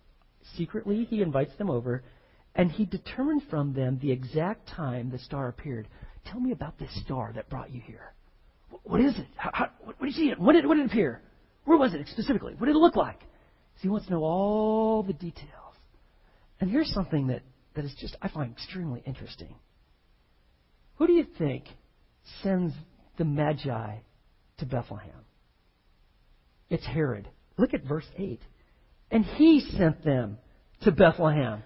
[0.56, 2.04] Secretly, he invites them over,
[2.54, 5.88] and he determined from them the exact time the star appeared.
[6.26, 8.12] Tell me about this star that brought you here.
[8.84, 9.26] What is it?
[9.36, 10.32] How, how, what, did you see?
[10.36, 11.22] When did, when did it appear?
[11.64, 12.54] Where was it specifically?
[12.56, 13.20] What did it look like?
[13.20, 15.50] So he wants to know all the details.
[16.60, 17.42] And here's something that,
[17.74, 19.54] that is just, I find extremely interesting.
[20.96, 21.64] Who do you think
[22.42, 22.74] sends
[23.18, 23.96] the Magi
[24.58, 25.24] to Bethlehem?
[26.68, 27.28] It's Herod.
[27.56, 28.40] Look at verse 8.
[29.10, 30.38] And he sent them
[30.82, 31.62] to Bethlehem.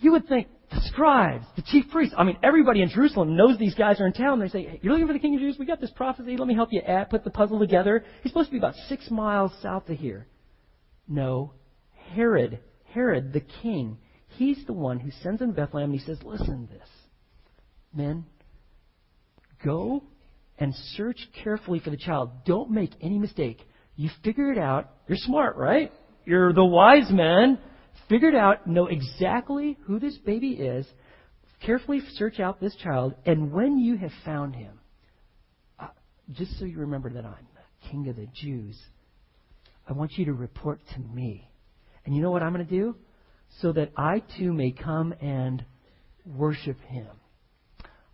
[0.00, 3.74] You would think the scribes, the chief priests, I mean, everybody in Jerusalem knows these
[3.74, 4.38] guys are in town.
[4.38, 5.56] They say, hey, You're looking for the king of Jews?
[5.58, 6.36] We got this prophecy.
[6.36, 8.04] Let me help you add, put the puzzle together.
[8.22, 10.26] He's supposed to be about six miles south of here.
[11.08, 11.54] No,
[12.12, 12.60] Herod,
[12.92, 13.98] Herod the king,
[14.36, 16.88] he's the one who sends to Bethlehem and he says, Listen to this.
[17.94, 18.26] Men,
[19.64, 20.02] go
[20.58, 22.30] and search carefully for the child.
[22.44, 23.60] Don't make any mistake.
[23.96, 24.90] You figure it out.
[25.06, 25.92] You're smart, right?
[26.24, 27.58] You're the wise man.
[28.08, 28.66] Figure it out.
[28.66, 30.86] Know exactly who this baby is.
[31.64, 33.14] Carefully search out this child.
[33.26, 34.78] And when you have found him,
[35.78, 35.88] uh,
[36.32, 38.78] just so you remember that I'm the king of the Jews,
[39.88, 41.48] I want you to report to me.
[42.04, 42.94] And you know what I'm going to do?
[43.60, 45.64] So that I too may come and
[46.24, 47.08] worship him.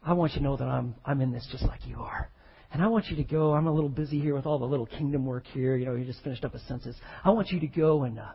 [0.04, 2.30] I want you to know that I'm, I'm in this just like you are.
[2.72, 3.52] And I want you to go.
[3.52, 5.76] I'm a little busy here with all the little kingdom work here.
[5.76, 6.96] You know, you just finished up a census.
[7.22, 8.32] I want you to go and uh,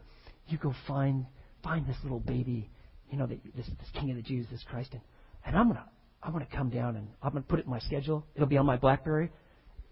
[0.47, 1.25] you go find
[1.61, 2.69] find this little baby.
[3.11, 5.01] You know, this this King of the Jews, this Christ, and,
[5.45, 5.85] and I'm gonna
[6.23, 8.25] I'm gonna come down and I'm gonna put it in my schedule.
[8.33, 9.29] It'll be on my BlackBerry,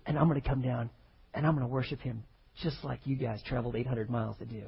[0.06, 0.90] and I'm gonna come down
[1.34, 2.24] and I'm gonna worship Him
[2.64, 4.64] just like you guys traveled 800 miles to do.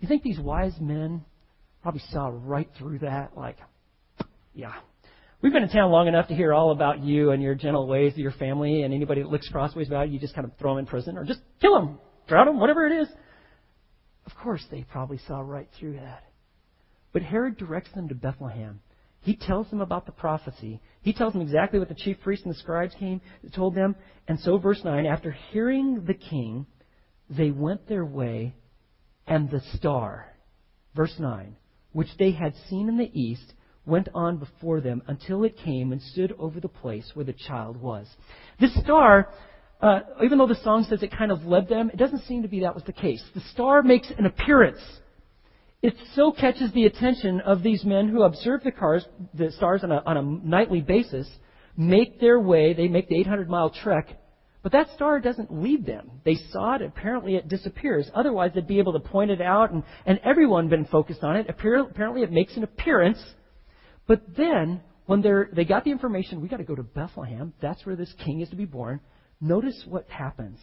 [0.00, 1.24] You think these wise men
[1.82, 3.36] probably saw right through that?
[3.36, 3.56] Like,
[4.54, 4.74] yeah.
[5.44, 8.16] We've been in town long enough to hear all about you and your gentle ways
[8.16, 10.78] your family, and anybody that looks crossways about you, you just kind of throw them
[10.78, 13.08] in prison or just kill them, drown them, whatever it is.
[14.24, 16.24] Of course, they probably saw right through that.
[17.12, 18.80] But Herod directs them to Bethlehem.
[19.20, 20.80] He tells them about the prophecy.
[21.02, 23.20] He tells them exactly what the chief priests and the scribes came
[23.54, 23.96] told them.
[24.26, 26.64] And so, verse 9, after hearing the king,
[27.28, 28.54] they went their way,
[29.26, 30.24] and the star,
[30.96, 31.54] verse 9,
[31.92, 33.52] which they had seen in the east,
[33.86, 37.80] went on before them until it came and stood over the place where the child
[37.80, 38.06] was.
[38.60, 39.28] This star,
[39.80, 42.48] uh, even though the song says it kind of led them, it doesn't seem to
[42.48, 43.22] be that was the case.
[43.34, 44.80] The star makes an appearance.
[45.82, 49.92] It so catches the attention of these men who observe the cars, the stars on
[49.92, 51.28] a, on a nightly basis,
[51.76, 54.16] make their way, they make the 800 mile trek
[54.64, 56.10] but that star doesn't lead them.
[56.24, 58.10] They saw it, apparently it disappears.
[58.14, 61.50] Otherwise, they'd be able to point it out, and, and everyone been focused on it.
[61.50, 63.22] Apparently, it makes an appearance.
[64.06, 67.52] But then, when they got the information, we got to go to Bethlehem.
[67.60, 69.00] That's where this king is to be born.
[69.40, 70.58] Notice what happens.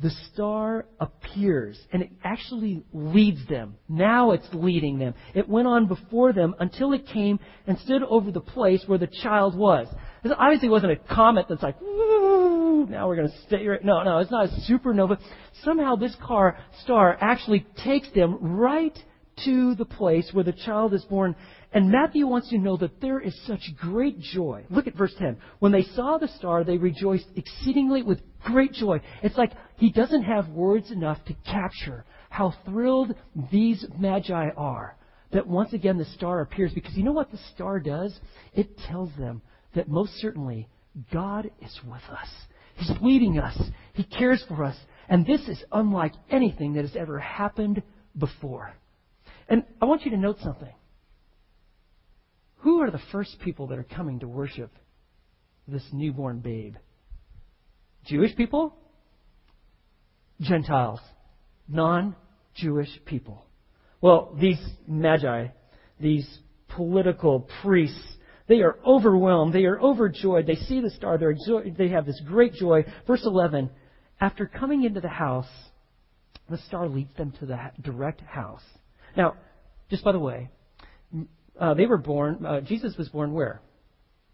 [0.00, 3.76] The star appears, and it actually leads them.
[3.86, 5.12] Now it's leading them.
[5.34, 9.10] It went on before them until it came and stood over the place where the
[9.22, 9.88] child was.
[10.24, 13.84] It obviously wasn't a comet that's like, now we're going to stay right.
[13.84, 15.18] No, no, it's not a supernova.
[15.64, 18.98] Somehow this car star actually takes them right
[19.44, 21.34] to the place where the child is born.
[21.72, 24.64] And Matthew wants you to know that there is such great joy.
[24.70, 25.36] Look at verse 10.
[25.60, 29.00] When they saw the star, they rejoiced exceedingly with great joy.
[29.22, 33.14] It's like he doesn't have words enough to capture how thrilled
[33.50, 34.96] these magi are
[35.32, 36.72] that once again the star appears.
[36.72, 38.18] Because you know what the star does?
[38.54, 39.42] It tells them
[39.74, 40.68] that most certainly
[41.12, 42.28] God is with us.
[42.74, 43.60] He's leading us.
[43.92, 44.76] He cares for us.
[45.08, 47.82] And this is unlike anything that has ever happened
[48.16, 48.72] before.
[49.50, 50.72] And I want you to note something.
[52.58, 54.70] Who are the first people that are coming to worship
[55.66, 56.76] this newborn babe?
[58.06, 58.76] Jewish people?
[60.40, 61.00] Gentiles.
[61.68, 62.14] Non
[62.54, 63.44] Jewish people.
[64.00, 65.48] Well, these magi,
[66.00, 66.26] these
[66.68, 68.00] political priests,
[68.46, 69.52] They are overwhelmed.
[69.52, 70.46] They are overjoyed.
[70.46, 71.18] They see the star.
[71.18, 72.84] They have this great joy.
[73.06, 73.70] Verse 11
[74.20, 75.48] After coming into the house,
[76.48, 78.62] the star leads them to the direct house.
[79.16, 79.34] Now,
[79.90, 80.50] just by the way,
[81.58, 83.60] uh, they were born, uh, Jesus was born where?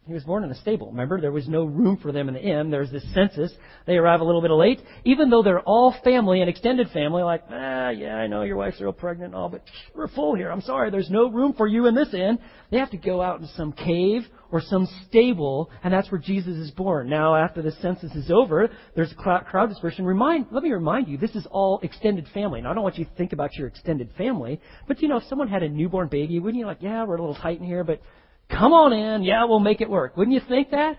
[0.07, 0.91] He was born in a stable.
[0.91, 2.71] Remember, there was no room for them in the inn.
[2.71, 3.53] There's this census.
[3.87, 7.25] They arrive a little bit late, even though they're all family and extended family.
[7.25, 9.63] Like, ah, yeah, I know your wife's real pregnant and all, but
[9.97, 10.53] we're full here.
[10.53, 12.39] I'm sorry, there's no room for you in this inn.
[12.71, 16.55] They have to go out in some cave or some stable, and that's where Jesus
[16.57, 17.09] is born.
[17.09, 20.05] Now, after the census is over, there's a crowd dispersion.
[20.05, 22.61] Remind, let me remind you, this is all extended family.
[22.61, 25.25] Now, I don't want you to think about your extended family, but you know, if
[25.25, 27.83] someone had a newborn baby, wouldn't you like, yeah, we're a little tight in here,
[27.83, 28.01] but
[28.49, 29.23] Come on in.
[29.23, 30.17] Yeah, we'll make it work.
[30.17, 30.99] Wouldn't you think that?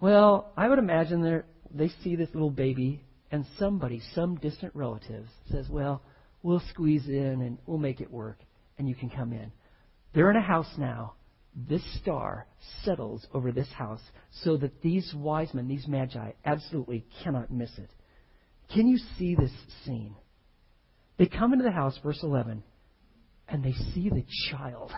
[0.00, 5.26] Well, I would imagine they they see this little baby and somebody, some distant relative,
[5.50, 6.02] says, well,
[6.42, 8.38] we'll squeeze in and we'll make it work
[8.78, 9.52] and you can come in.
[10.14, 11.14] They're in a house now.
[11.54, 12.46] This star
[12.84, 14.00] settles over this house
[14.42, 17.90] so that these wise men, these magi, absolutely cannot miss it.
[18.72, 19.50] Can you see this
[19.84, 20.14] scene?
[21.18, 22.62] They come into the house, verse 11,
[23.48, 24.92] and they see the child.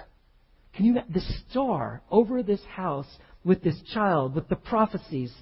[0.75, 3.09] Can you the star over this house
[3.45, 5.33] with this child, with the prophecies,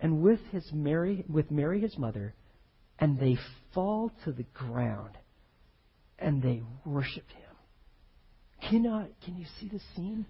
[0.00, 2.34] and with his Mary, with Mary his mother,
[2.98, 3.36] and they
[3.74, 5.16] fall to the ground
[6.18, 8.70] and they worship him.
[8.70, 10.26] Cannot can you see the scene?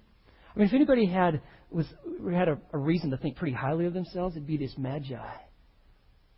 [0.55, 1.87] I mean, if anybody had was
[2.33, 5.17] had a, a reason to think pretty highly of themselves, it'd be this magi.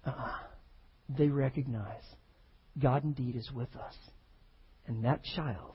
[0.07, 0.39] Uh-uh.
[1.09, 2.03] They recognize
[2.79, 3.95] God indeed is with us,
[4.87, 5.75] and that child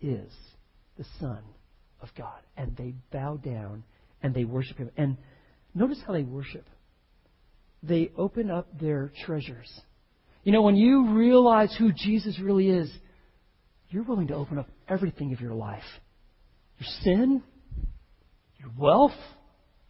[0.00, 0.32] is
[0.96, 1.40] the Son
[2.00, 2.40] of God.
[2.56, 3.84] And they bow down
[4.22, 4.90] and they worship Him.
[4.96, 5.16] And
[5.74, 6.66] notice how they worship.
[7.82, 9.70] They open up their treasures.
[10.42, 12.90] You know, when you realize who Jesus really is,
[13.90, 15.82] you're willing to open up everything of your life
[16.78, 17.42] your sin,
[18.58, 19.10] your wealth,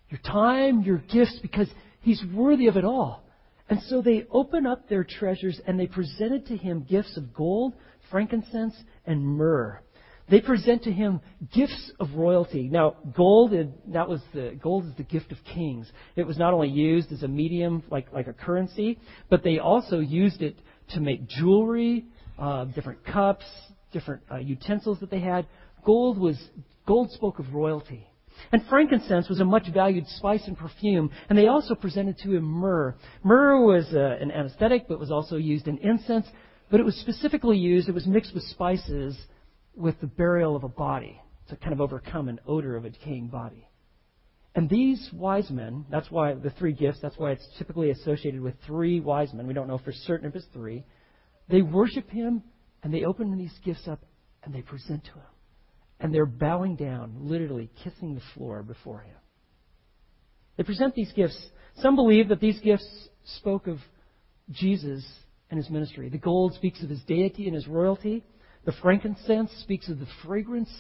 [0.08, 1.68] your time, your gifts, because
[2.00, 3.24] He's worthy of it all.
[3.68, 7.74] And so they open up their treasures and they presented to Him gifts of gold,
[8.10, 8.74] frankincense,
[9.06, 9.82] and myrrh.
[10.30, 11.20] They present to him
[11.54, 12.68] gifts of royalty.
[12.68, 13.52] Now, gold,
[13.92, 15.90] that was the, gold is the gift of kings.
[16.16, 18.98] It was not only used as a medium, like, like a currency,
[19.30, 20.56] but they also used it
[20.90, 22.04] to make jewelry,
[22.38, 23.46] uh, different cups,
[23.92, 25.46] different uh, utensils that they had.
[25.84, 26.38] Gold was,
[26.86, 28.06] gold spoke of royalty.
[28.52, 32.44] And frankincense was a much valued spice and perfume, and they also presented to him
[32.44, 32.94] myrrh.
[33.24, 36.26] Myrrh was uh, an anesthetic, but was also used in incense,
[36.70, 39.18] but it was specifically used, it was mixed with spices
[39.78, 43.28] with the burial of a body to kind of overcome an odor of a decaying
[43.28, 43.68] body.
[44.54, 48.54] And these wise men, that's why the three gifts, that's why it's typically associated with
[48.66, 49.46] three wise men.
[49.46, 50.84] We don't know for certain if it's three.
[51.48, 52.42] They worship him
[52.82, 54.00] and they open these gifts up
[54.42, 55.26] and they present to him.
[56.00, 59.16] And they're bowing down, literally kissing the floor before him.
[60.56, 61.38] They present these gifts.
[61.76, 62.88] Some believe that these gifts
[63.36, 63.78] spoke of
[64.50, 65.04] Jesus
[65.50, 66.08] and his ministry.
[66.08, 68.24] The gold speaks of his deity and his royalty.
[68.64, 70.70] The frankincense speaks of the fragrance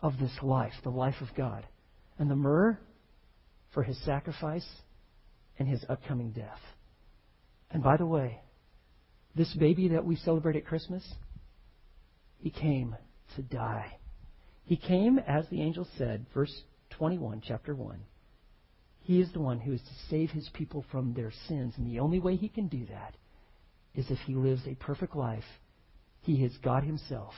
[0.00, 1.66] of this life, the life of God.
[2.18, 2.78] And the myrrh
[3.72, 4.66] for his sacrifice
[5.58, 6.60] and his upcoming death.
[7.70, 8.40] And by the way,
[9.34, 11.04] this baby that we celebrate at Christmas,
[12.38, 12.96] he came
[13.36, 13.98] to die.
[14.64, 17.98] He came, as the angel said, verse 21, chapter 1.
[19.00, 21.74] He is the one who is to save his people from their sins.
[21.76, 23.14] And the only way he can do that
[23.94, 25.44] is if he lives a perfect life
[26.24, 27.34] he is God Himself,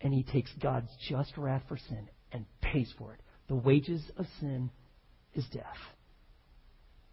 [0.00, 3.20] and He takes God's just wrath for sin and pays for it.
[3.48, 4.70] The wages of sin
[5.34, 5.64] is death.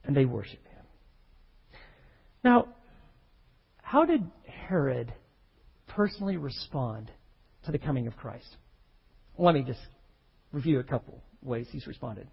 [0.03, 1.79] And they worship Him.
[2.43, 2.67] Now,
[3.81, 5.13] how did Herod
[5.87, 7.09] personally respond
[7.65, 8.57] to the coming of Christ?
[9.37, 9.79] Let me just
[10.51, 12.27] review a couple ways he's responded.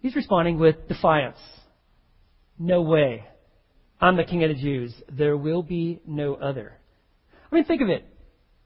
[0.00, 1.38] He's responding with defiance.
[2.58, 3.24] No way.
[4.00, 4.94] I'm the king of the Jews.
[5.10, 6.76] There will be no other.
[7.52, 8.06] I mean, think of it.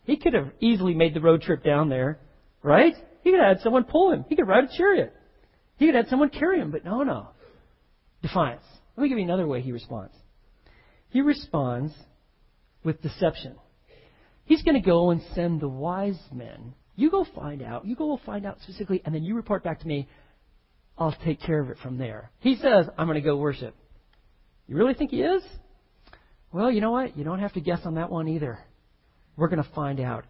[0.04, 2.20] He could have easily made the road trip down there,
[2.62, 2.94] right?
[3.24, 4.24] He could have had someone pull him.
[4.28, 5.12] He could ride a chariot.
[5.76, 7.30] He could have had someone carry him, but no, no.
[8.22, 8.62] Defiance.
[8.96, 10.14] Let me give you another way he responds.
[11.08, 11.92] He responds
[12.84, 13.56] with deception.
[14.44, 16.74] He's going to go and send the wise men.
[16.94, 17.84] You go find out.
[17.84, 20.08] You go find out specifically, and then you report back to me.
[20.96, 22.30] I'll take care of it from there.
[22.38, 23.74] He says, I'm going to go worship.
[24.68, 25.42] You really think he is?
[26.52, 27.18] Well, you know what?
[27.18, 28.60] You don't have to guess on that one either
[29.36, 30.24] we're going to find out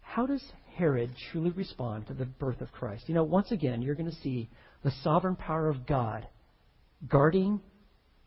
[0.00, 0.42] how does
[0.76, 3.04] Herod truly respond to the birth of Christ?
[3.06, 4.48] You know, once again, you're going to see
[4.82, 6.26] the sovereign power of God
[7.08, 7.60] guarding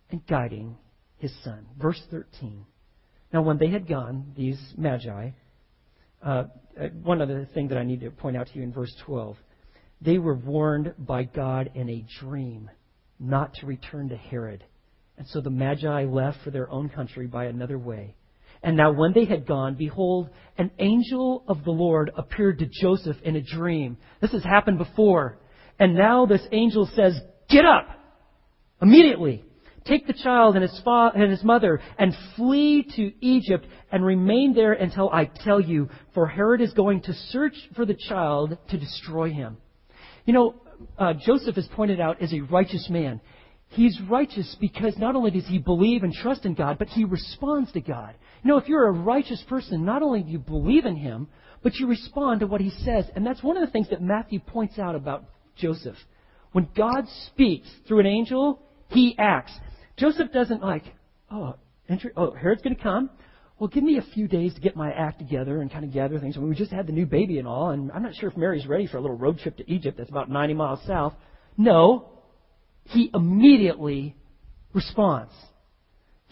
[0.10, 0.78] and guiding
[1.18, 1.66] his son.
[1.82, 2.66] Verse 13.
[3.34, 5.32] Now, when they had gone, these magi,
[6.24, 6.44] uh,
[6.80, 9.36] uh, one other thing that I need to point out to you in verse 12.
[10.02, 12.70] They were warned by God in a dream
[13.20, 14.64] not to return to Herod.
[15.18, 18.16] And so the Magi left for their own country by another way.
[18.64, 23.18] And now when they had gone, behold, an angel of the Lord appeared to Joseph
[23.24, 23.98] in a dream.
[24.22, 25.38] This has happened before.
[25.80, 27.88] And now this angel says, Get up!
[28.82, 29.44] Immediately.
[29.86, 34.54] Take the child and his, fa- and his mother and flee to Egypt and remain
[34.54, 38.78] there until I tell you, for Herod is going to search for the child to
[38.78, 39.58] destroy him.
[40.26, 40.56] You know,
[40.98, 43.20] uh, Joseph is pointed out as a righteous man.
[43.74, 47.72] He's righteous because not only does he believe and trust in God, but he responds
[47.72, 48.14] to God.
[48.44, 51.28] You know, if you're a righteous person, not only do you believe in him,
[51.64, 53.06] but you respond to what he says.
[53.16, 55.96] And that's one of the things that Matthew points out about Joseph.
[56.52, 59.54] When God speaks through an angel, he acts.
[59.98, 60.84] Joseph doesn't like,
[61.32, 61.56] oh,
[62.16, 63.10] oh Herod's going to come.
[63.58, 66.20] Well, give me a few days to get my act together and kind of gather
[66.20, 66.38] things.
[66.38, 68.38] I mean, we just had the new baby and all, and I'm not sure if
[68.38, 71.14] Mary's ready for a little road trip to Egypt that's about 90 miles south.
[71.58, 72.10] No,
[72.86, 74.16] he immediately
[74.74, 75.34] responds.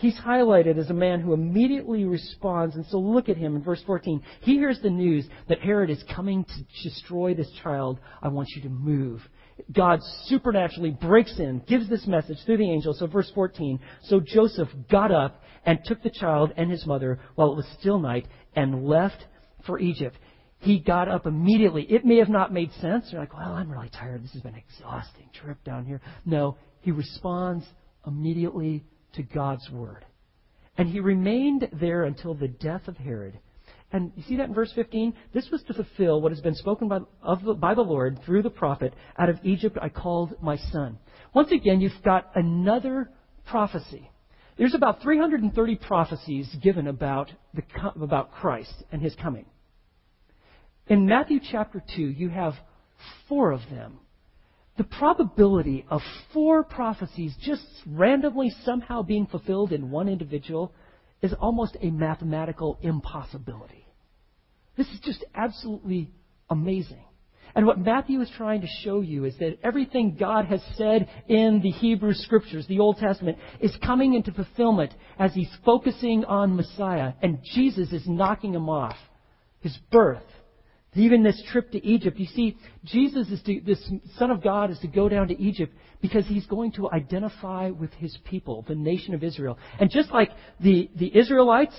[0.01, 2.75] He's highlighted as a man who immediately responds.
[2.75, 4.23] And so look at him in verse 14.
[4.41, 7.99] He hears the news that Herod is coming to destroy this child.
[8.19, 9.21] I want you to move.
[9.71, 12.95] God supernaturally breaks in, gives this message through the angel.
[12.95, 13.79] So verse 14.
[14.05, 17.99] So Joseph got up and took the child and his mother while it was still
[17.99, 18.25] night
[18.55, 19.23] and left
[19.67, 20.17] for Egypt.
[20.61, 21.83] He got up immediately.
[21.89, 23.07] It may have not made sense.
[23.11, 24.23] You're like, well, I'm really tired.
[24.23, 26.01] This has been an exhausting trip down here.
[26.23, 27.65] No, he responds
[28.05, 28.83] immediately
[29.13, 30.05] to God's word.
[30.77, 33.39] And he remained there until the death of Herod.
[33.91, 35.15] And you see that in verse 15?
[35.33, 36.99] This was to fulfill what has been spoken by,
[37.43, 38.93] the, by the Lord through the prophet.
[39.17, 40.99] Out of Egypt I called my son.
[41.33, 43.09] Once again, you've got another
[43.47, 44.11] prophecy.
[44.59, 47.63] There's about 330 prophecies given about, the,
[47.99, 49.45] about Christ and his coming.
[50.87, 52.53] In Matthew chapter 2, you have
[53.27, 53.99] four of them.
[54.77, 56.01] The probability of
[56.33, 60.73] four prophecies just randomly somehow being fulfilled in one individual
[61.21, 63.85] is almost a mathematical impossibility.
[64.77, 66.11] This is just absolutely
[66.49, 67.03] amazing.
[67.53, 71.59] And what Matthew is trying to show you is that everything God has said in
[71.61, 77.13] the Hebrew Scriptures, the Old Testament, is coming into fulfillment as he's focusing on Messiah.
[77.21, 78.95] And Jesus is knocking him off.
[79.59, 80.23] His birth,
[80.93, 82.19] even this trip to Egypt.
[82.19, 85.73] You see, Jesus is to, this Son of God is to go down to Egypt
[86.01, 89.57] because he's going to identify with his people, the nation of Israel.
[89.79, 91.75] And just like the, the Israelites,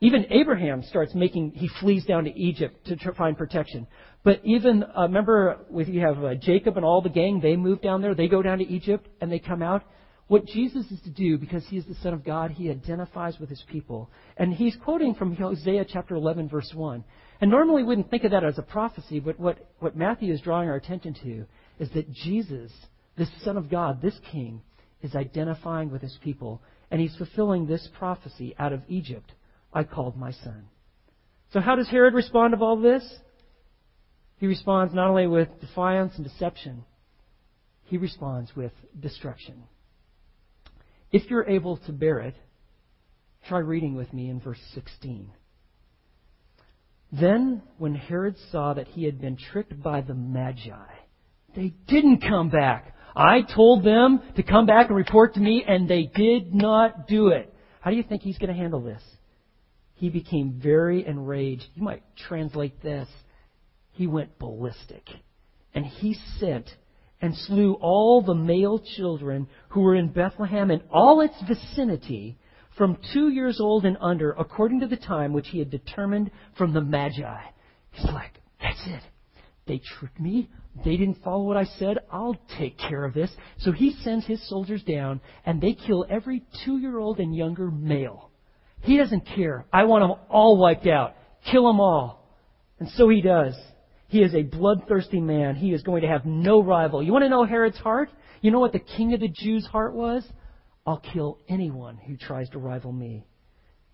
[0.00, 3.86] even Abraham starts making, he flees down to Egypt to find protection.
[4.24, 7.80] But even, uh, remember, with you have uh, Jacob and all the gang, they move
[7.80, 9.84] down there, they go down to Egypt, and they come out.
[10.28, 13.48] What Jesus is to do, because he is the Son of God, he identifies with
[13.48, 14.10] his people.
[14.36, 17.04] And he's quoting from Hosea chapter 11, verse 1.
[17.40, 20.40] And normally we wouldn't think of that as a prophecy, but what, what Matthew is
[20.40, 21.44] drawing our attention to
[21.78, 22.72] is that Jesus,
[23.16, 24.62] this Son of God, this King,
[25.02, 26.62] is identifying with his people.
[26.90, 29.32] And he's fulfilling this prophecy out of Egypt.
[29.72, 30.68] I called my son.
[31.52, 33.04] So how does Herod respond to all this?
[34.38, 36.84] He responds not only with defiance and deception,
[37.84, 39.64] he responds with destruction.
[41.12, 42.34] If you're able to bear it,
[43.48, 45.30] try reading with me in verse 16.
[47.20, 50.92] Then, when Herod saw that he had been tricked by the Magi,
[51.54, 52.94] they didn't come back.
[53.14, 57.28] I told them to come back and report to me, and they did not do
[57.28, 57.52] it.
[57.80, 59.02] How do you think he's going to handle this?
[59.94, 61.64] He became very enraged.
[61.74, 63.08] You might translate this
[63.96, 65.08] he went ballistic.
[65.74, 66.68] And he sent
[67.20, 72.38] and slew all the male children who were in Bethlehem and all its vicinity
[72.76, 76.72] from two years old and under, according to the time which he had determined from
[76.72, 77.40] the Magi.
[77.90, 79.02] He's like, that's it.
[79.66, 80.48] They tricked me.
[80.84, 81.98] They didn't follow what I said.
[82.10, 83.30] I'll take care of this.
[83.58, 87.70] So he sends his soldiers down, and they kill every two year old and younger
[87.70, 88.30] male.
[88.82, 89.64] He doesn't care.
[89.72, 91.14] I want them all wiped out.
[91.50, 92.30] Kill them all.
[92.78, 93.54] And so he does.
[94.08, 95.56] He is a bloodthirsty man.
[95.56, 97.02] He is going to have no rival.
[97.02, 98.10] You want to know Herod's heart?
[98.40, 100.24] You know what the king of the Jews' heart was?
[100.86, 103.26] I'll kill anyone who tries to rival me.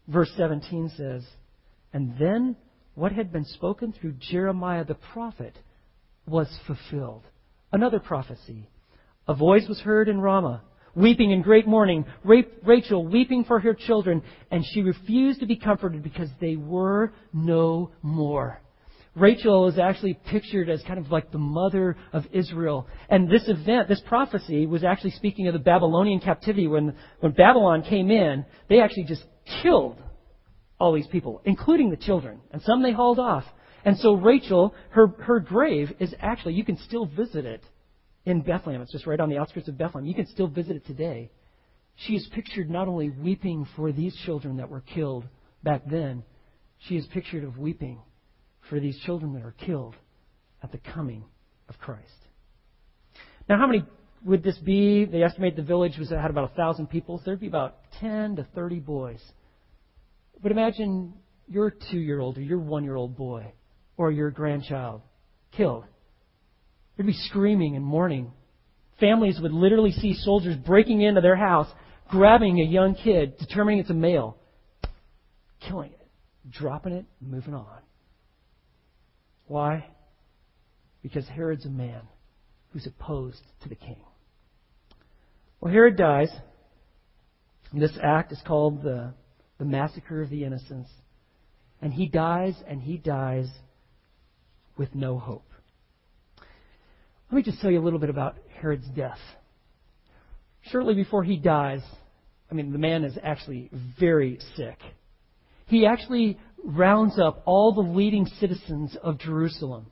[0.08, 1.24] Verse 17 says,
[1.92, 2.56] And then
[2.94, 5.58] what had been spoken through Jeremiah the prophet
[6.26, 7.22] was fulfilled.
[7.72, 8.68] Another prophecy.
[9.26, 10.62] A voice was heard in Ramah,
[10.94, 16.02] weeping in great mourning, Rachel weeping for her children, and she refused to be comforted
[16.02, 18.61] because they were no more.
[19.14, 22.86] Rachel is actually pictured as kind of like the mother of Israel.
[23.10, 26.66] And this event, this prophecy, was actually speaking of the Babylonian captivity.
[26.66, 29.24] When, when Babylon came in, they actually just
[29.62, 29.98] killed
[30.80, 32.40] all these people, including the children.
[32.52, 33.44] And some they hauled off.
[33.84, 37.62] And so Rachel, her, her grave is actually, you can still visit it
[38.24, 38.80] in Bethlehem.
[38.80, 40.06] It's just right on the outskirts of Bethlehem.
[40.06, 41.30] You can still visit it today.
[41.96, 45.24] She is pictured not only weeping for these children that were killed
[45.62, 46.22] back then,
[46.78, 48.00] she is pictured of weeping
[48.68, 49.94] for these children that are killed
[50.62, 51.24] at the coming
[51.68, 52.08] of Christ.
[53.48, 53.84] Now, how many
[54.24, 55.04] would this be?
[55.04, 58.36] They estimate the village was had about a thousand people, so there'd be about ten
[58.36, 59.20] to thirty boys.
[60.42, 61.14] But imagine
[61.48, 63.52] your two-year-old or your one-year-old boy
[63.96, 65.02] or your grandchild
[65.56, 65.84] killed.
[66.96, 68.32] They'd be screaming and mourning.
[69.00, 71.68] Families would literally see soldiers breaking into their house,
[72.08, 74.36] grabbing a young kid, determining it's a male,
[75.66, 76.08] killing it,
[76.50, 77.78] dropping it, moving on.
[79.46, 79.86] Why?
[81.02, 82.02] Because Herod's a man
[82.72, 84.00] who's opposed to the king.
[85.60, 86.30] Well, Herod dies.
[87.72, 89.14] This act is called the,
[89.58, 90.90] the massacre of the innocents.
[91.80, 93.48] And he dies, and he dies
[94.76, 95.48] with no hope.
[97.30, 99.18] Let me just tell you a little bit about Herod's death.
[100.70, 101.80] Shortly before he dies,
[102.50, 104.78] I mean, the man is actually very sick.
[105.66, 109.86] He actually rounds up all the leading citizens of Jerusalem.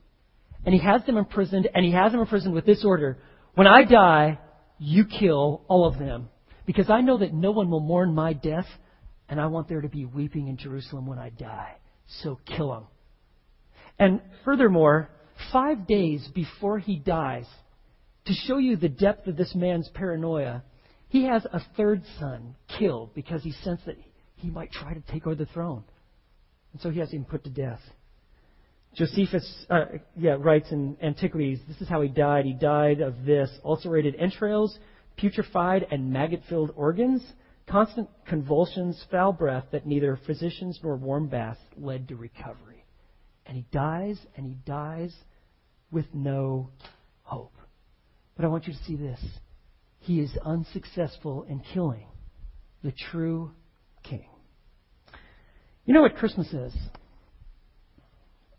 [0.65, 3.17] And he has them imprisoned, and he has them imprisoned with this order
[3.55, 4.39] When I die,
[4.79, 6.29] you kill all of them.
[6.65, 8.67] Because I know that no one will mourn my death,
[9.27, 11.75] and I want there to be weeping in Jerusalem when I die.
[12.21, 12.83] So kill them.
[13.99, 15.09] And furthermore,
[15.51, 17.45] five days before he dies,
[18.25, 20.63] to show you the depth of this man's paranoia,
[21.09, 23.97] he has a third son killed because he sensed that
[24.35, 25.83] he might try to take over the throne.
[26.73, 27.81] And so he has him put to death.
[28.95, 29.85] Josephus uh,
[30.17, 32.45] yeah, writes in Antiquities, this is how he died.
[32.45, 34.77] He died of this ulcerated entrails,
[35.17, 37.23] putrefied and maggot filled organs,
[37.69, 42.85] constant convulsions, foul breath that neither physicians nor warm baths led to recovery.
[43.45, 45.13] And he dies, and he dies
[45.89, 46.69] with no
[47.23, 47.53] hope.
[48.35, 49.19] But I want you to see this.
[49.99, 52.07] He is unsuccessful in killing
[52.83, 53.51] the true
[54.03, 54.30] king.
[55.91, 56.73] You know what Christmas is?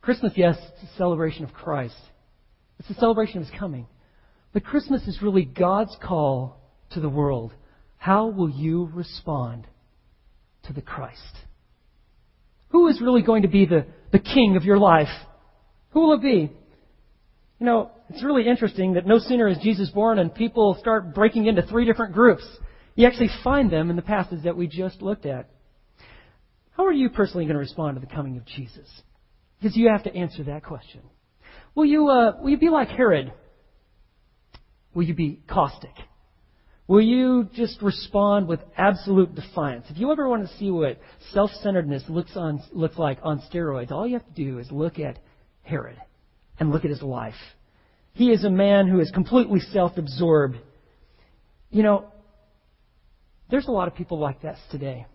[0.02, 1.96] Christmas, yes, it's a celebration of Christ.
[2.78, 3.86] It's a celebration of His coming.
[4.52, 6.60] But Christmas is really God's call
[6.90, 7.54] to the world.
[7.96, 9.66] How will you respond
[10.64, 11.38] to the Christ?
[12.68, 15.08] Who is really going to be the, the king of your life?
[15.92, 16.52] Who will it be?
[17.58, 21.46] You know, it's really interesting that no sooner is Jesus born and people start breaking
[21.46, 22.44] into three different groups.
[22.94, 25.48] You actually find them in the passage that we just looked at.
[26.76, 28.88] How are you personally going to respond to the coming of Jesus?
[29.60, 31.00] Because you have to answer that question.
[31.74, 33.32] Will you, uh, will you be like Herod?
[34.94, 35.94] Will you be caustic?
[36.88, 39.86] Will you just respond with absolute defiance?
[39.88, 40.98] If you ever want to see what
[41.32, 45.18] self-centeredness looks on looks like on steroids, all you have to do is look at
[45.62, 45.96] Herod
[46.58, 47.34] and look at his life.
[48.14, 50.56] He is a man who is completely self-absorbed.
[51.70, 52.06] You know,
[53.50, 55.06] there's a lot of people like this today.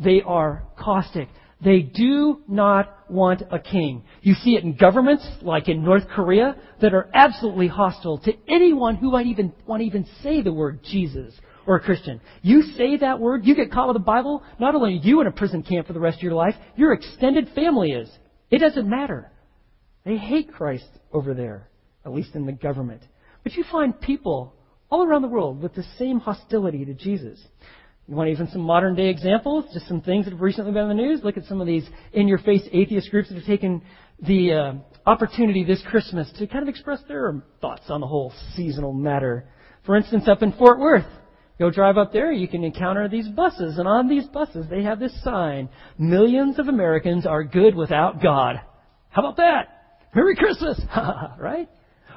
[0.00, 1.28] They are caustic.
[1.64, 4.04] They do not want a king.
[4.22, 8.96] You see it in governments, like in North Korea, that are absolutely hostile to anyone
[8.96, 11.32] who might even want to even say the word Jesus
[11.66, 12.20] or a Christian.
[12.42, 15.26] You say that word, you get caught with the Bible, not only are you in
[15.26, 18.10] a prison camp for the rest of your life, your extended family is.
[18.50, 19.30] It doesn't matter.
[20.04, 21.68] They hate Christ over there,
[22.04, 23.02] at least in the government.
[23.42, 24.54] But you find people
[24.90, 27.40] all around the world with the same hostility to Jesus.
[28.06, 29.64] You want even some modern day examples?
[29.72, 31.20] Just some things that have recently been in the news?
[31.24, 33.80] Look at some of these in your face atheist groups that have taken
[34.20, 34.72] the uh,
[35.06, 39.48] opportunity this Christmas to kind of express their thoughts on the whole seasonal matter.
[39.86, 41.06] For instance, up in Fort Worth,
[41.58, 44.98] go drive up there, you can encounter these buses, and on these buses they have
[45.00, 48.60] this sign Millions of Americans are good without God.
[49.08, 50.02] How about that?
[50.14, 50.80] Merry Christmas!
[51.38, 51.68] right?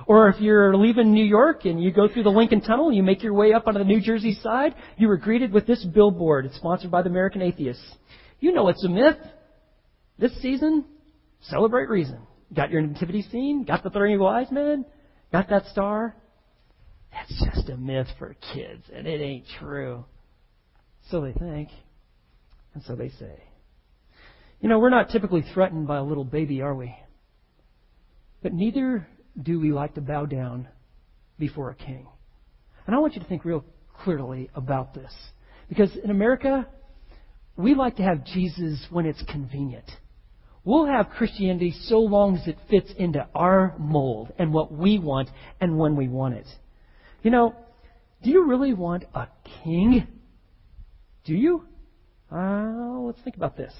[0.07, 3.21] Or if you're leaving New York and you go through the Lincoln Tunnel you make
[3.21, 6.45] your way up onto the New Jersey side, you were greeted with this billboard.
[6.45, 7.83] It's sponsored by the American Atheists.
[8.39, 9.17] You know it's a myth.
[10.17, 10.85] This season,
[11.41, 12.19] celebrate reason.
[12.55, 13.65] Got your nativity scene?
[13.65, 14.85] Got the three wise men?
[15.33, 16.15] Got that star?
[17.11, 20.05] That's just a myth for kids, and it ain't true.
[21.11, 21.69] So they think,
[22.73, 23.43] and so they say.
[24.61, 26.95] You know, we're not typically threatened by a little baby, are we?
[28.41, 29.05] But neither
[29.41, 30.67] do we like to bow down
[31.39, 32.07] before a king.
[32.85, 33.63] And I want you to think real
[34.03, 35.13] clearly about this.
[35.69, 36.67] Because in America,
[37.55, 39.89] we like to have Jesus when it's convenient.
[40.63, 45.29] We'll have Christianity so long as it fits into our mold and what we want
[45.61, 46.47] and when we want it.
[47.23, 47.55] You know,
[48.23, 49.27] do you really want a
[49.63, 50.07] king?
[51.25, 51.63] Do you?
[52.31, 53.73] Uh, let's think about this.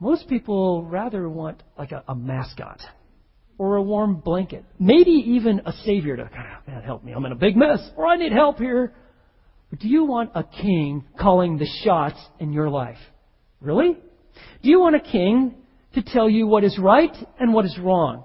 [0.00, 2.80] Most people rather want like a, a mascot
[3.58, 6.30] or a warm blanket, maybe even a savior to
[6.84, 7.12] help me.
[7.12, 8.94] I'm in a big mess, or I need help here.
[9.70, 12.96] But do you want a king calling the shots in your life?
[13.60, 13.98] Really?
[14.62, 15.56] Do you want a king
[15.94, 18.24] to tell you what is right and what is wrong?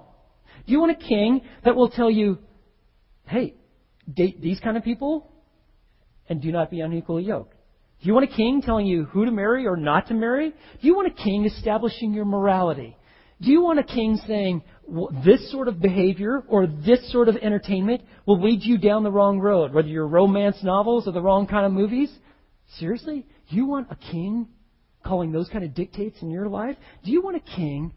[0.66, 2.38] Do you want a king that will tell you,
[3.26, 3.54] hey,
[4.12, 5.30] date these kind of people
[6.28, 7.54] and do not be unequally yoked?
[8.00, 10.50] Do you want a king telling you who to marry or not to marry?
[10.50, 12.96] Do you want a king establishing your morality?
[13.40, 14.62] Do you want a king saying
[15.24, 19.40] this sort of behavior or this sort of entertainment will lead you down the wrong
[19.40, 22.10] road, whether you're romance novels or the wrong kind of movies?
[22.78, 23.26] Seriously?
[23.48, 24.48] You want a king
[25.04, 26.76] calling those kind of dictates in your life?
[27.04, 27.92] Do you want a king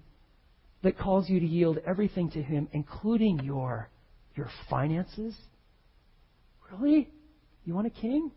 [0.84, 3.90] that calls you to yield everything to him, including your
[4.36, 5.36] your finances?
[6.72, 7.10] Really?
[7.64, 8.32] You want a king?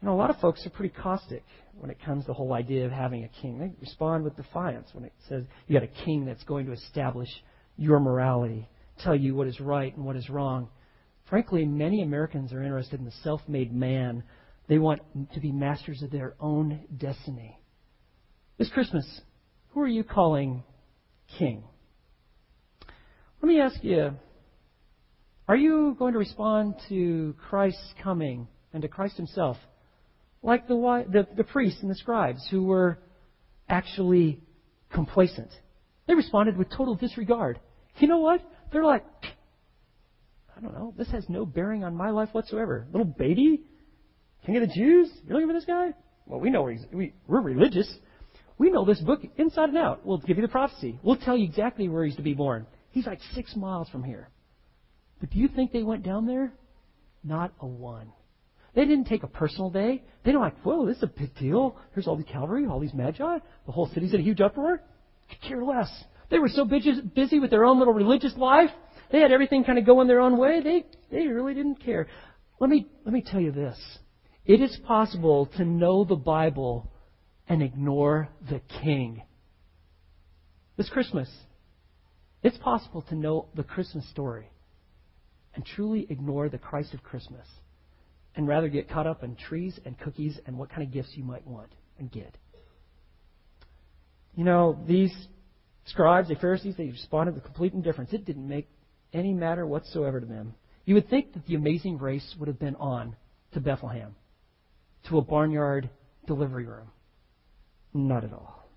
[0.00, 1.44] You know, a lot of folks are pretty caustic
[1.78, 3.58] when it comes to the whole idea of having a king.
[3.58, 7.28] They respond with defiance when it says you got a king that's going to establish
[7.76, 8.68] your morality,
[9.02, 10.68] tell you what is right and what is wrong.
[11.28, 14.22] Frankly, many Americans are interested in the self made man.
[14.68, 15.00] They want
[15.34, 17.58] to be masters of their own destiny.
[18.58, 19.20] This Christmas,
[19.70, 20.62] who are you calling
[21.38, 21.64] king?
[23.42, 24.12] Let me ask you
[25.48, 29.56] are you going to respond to Christ's coming and to Christ Himself
[30.42, 32.98] like the, the, the priests and the scribes who were
[33.68, 34.40] actually
[34.92, 35.50] complacent.
[36.06, 37.58] They responded with total disregard.
[37.98, 38.40] You know what?
[38.72, 39.04] They're like,
[40.56, 42.86] I don't know, this has no bearing on my life whatsoever.
[42.92, 43.62] Little baby?
[44.44, 45.10] King of the Jews?
[45.24, 45.94] You're looking for this guy?
[46.26, 47.92] Well, we know where he's, we, we're religious.
[48.58, 50.06] We know this book inside and out.
[50.06, 50.98] We'll give you the prophecy.
[51.02, 52.66] We'll tell you exactly where he's to be born.
[52.90, 54.30] He's like six miles from here.
[55.20, 56.52] But do you think they went down there?
[57.22, 58.12] Not a one.
[58.76, 60.02] They didn't take a personal day.
[60.22, 61.78] They don't like, whoa, this is a big deal.
[61.94, 63.38] Here's all the cavalry, all these magi.
[63.64, 64.82] The whole city's in a huge uproar.
[65.30, 65.90] Could care less.
[66.30, 68.68] They were so busy with their own little religious life.
[69.10, 70.60] They had everything kind of going their own way.
[70.60, 72.06] They, they really didn't care.
[72.60, 73.78] Let me, let me tell you this.
[74.44, 76.92] It is possible to know the Bible
[77.48, 79.22] and ignore the King.
[80.76, 81.30] This Christmas,
[82.42, 84.50] it's possible to know the Christmas story
[85.54, 87.46] and truly ignore the Christ of Christmas
[88.36, 91.24] and rather get caught up in trees and cookies and what kind of gifts you
[91.24, 92.36] might want and get.
[94.34, 95.12] You know, these
[95.86, 98.12] scribes, the Pharisees, they responded with complete indifference.
[98.12, 98.68] It didn't make
[99.14, 100.54] any matter whatsoever to them.
[100.84, 103.16] You would think that the amazing race would have been on
[103.52, 104.14] to Bethlehem,
[105.08, 105.88] to a barnyard
[106.26, 106.88] delivery room.
[107.94, 108.68] Not at all.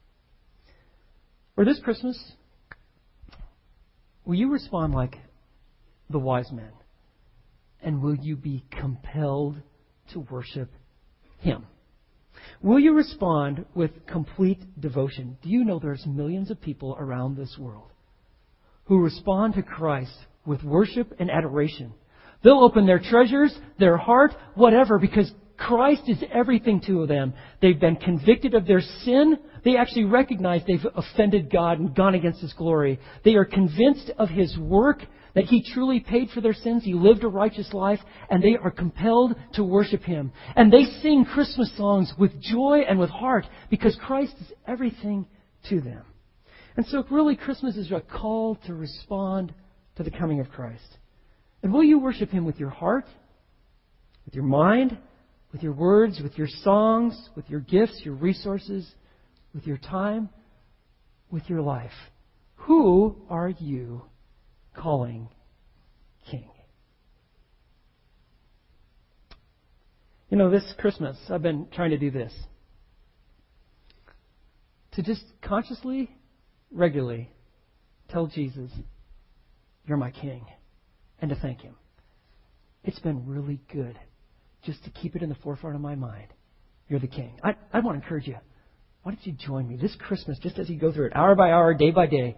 [1.57, 2.17] Or this Christmas,
[4.25, 5.17] will you respond like
[6.09, 6.71] the wise men?
[7.81, 9.55] And will you be compelled
[10.13, 10.71] to worship
[11.39, 11.65] Him?
[12.61, 15.37] Will you respond with complete devotion?
[15.41, 17.91] Do you know there's millions of people around this world
[18.85, 20.15] who respond to Christ
[20.45, 21.93] with worship and adoration?
[22.43, 27.33] They'll open their treasures, their heart, whatever, because Christ is everything to them.
[27.61, 29.37] They've been convicted of their sin.
[29.65, 32.99] They actually recognize they've offended God and gone against His glory.
[33.25, 35.05] They are convinced of His work
[35.35, 37.99] that he truly paid for their sins, he lived a righteous life,
[38.29, 40.31] and they are compelled to worship him.
[40.55, 45.27] And they sing Christmas songs with joy and with heart because Christ is everything
[45.69, 46.03] to them.
[46.75, 49.53] And so really Christmas is a call to respond
[49.97, 50.97] to the coming of Christ.
[51.61, 53.05] And will you worship him with your heart,
[54.25, 54.97] with your mind,
[55.51, 58.89] with your words, with your songs, with your gifts, your resources,
[59.53, 60.29] with your time,
[61.31, 61.91] with your life?
[62.55, 64.03] Who are you
[64.75, 65.29] calling
[66.29, 66.49] king.
[70.29, 72.31] You know, this Christmas, I've been trying to do this.
[74.93, 76.09] To just consciously,
[76.71, 77.31] regularly
[78.09, 78.71] tell Jesus,
[79.85, 80.45] You're my king,
[81.21, 81.75] and to thank Him.
[82.83, 83.97] It's been really good
[84.63, 86.27] just to keep it in the forefront of my mind.
[86.87, 87.39] You're the king.
[87.43, 88.37] I, I want to encourage you.
[89.03, 91.51] Why don't you join me this Christmas, just as you go through it, hour by
[91.51, 92.35] hour, day by day?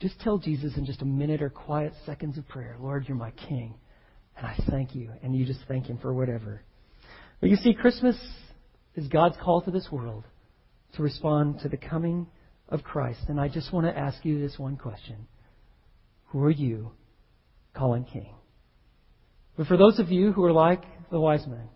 [0.00, 3.30] Just tell Jesus in just a minute or quiet seconds of prayer, Lord, you're my
[3.30, 3.74] King,
[4.36, 5.10] and I thank you.
[5.22, 6.62] And you just thank Him for whatever.
[7.40, 8.16] But you see, Christmas
[8.94, 10.24] is God's call to this world
[10.94, 12.26] to respond to the coming
[12.68, 13.20] of Christ.
[13.28, 15.28] And I just want to ask you this one question
[16.28, 16.92] Who are you
[17.74, 18.34] calling King?
[19.56, 21.68] But for those of you who are like the wise men,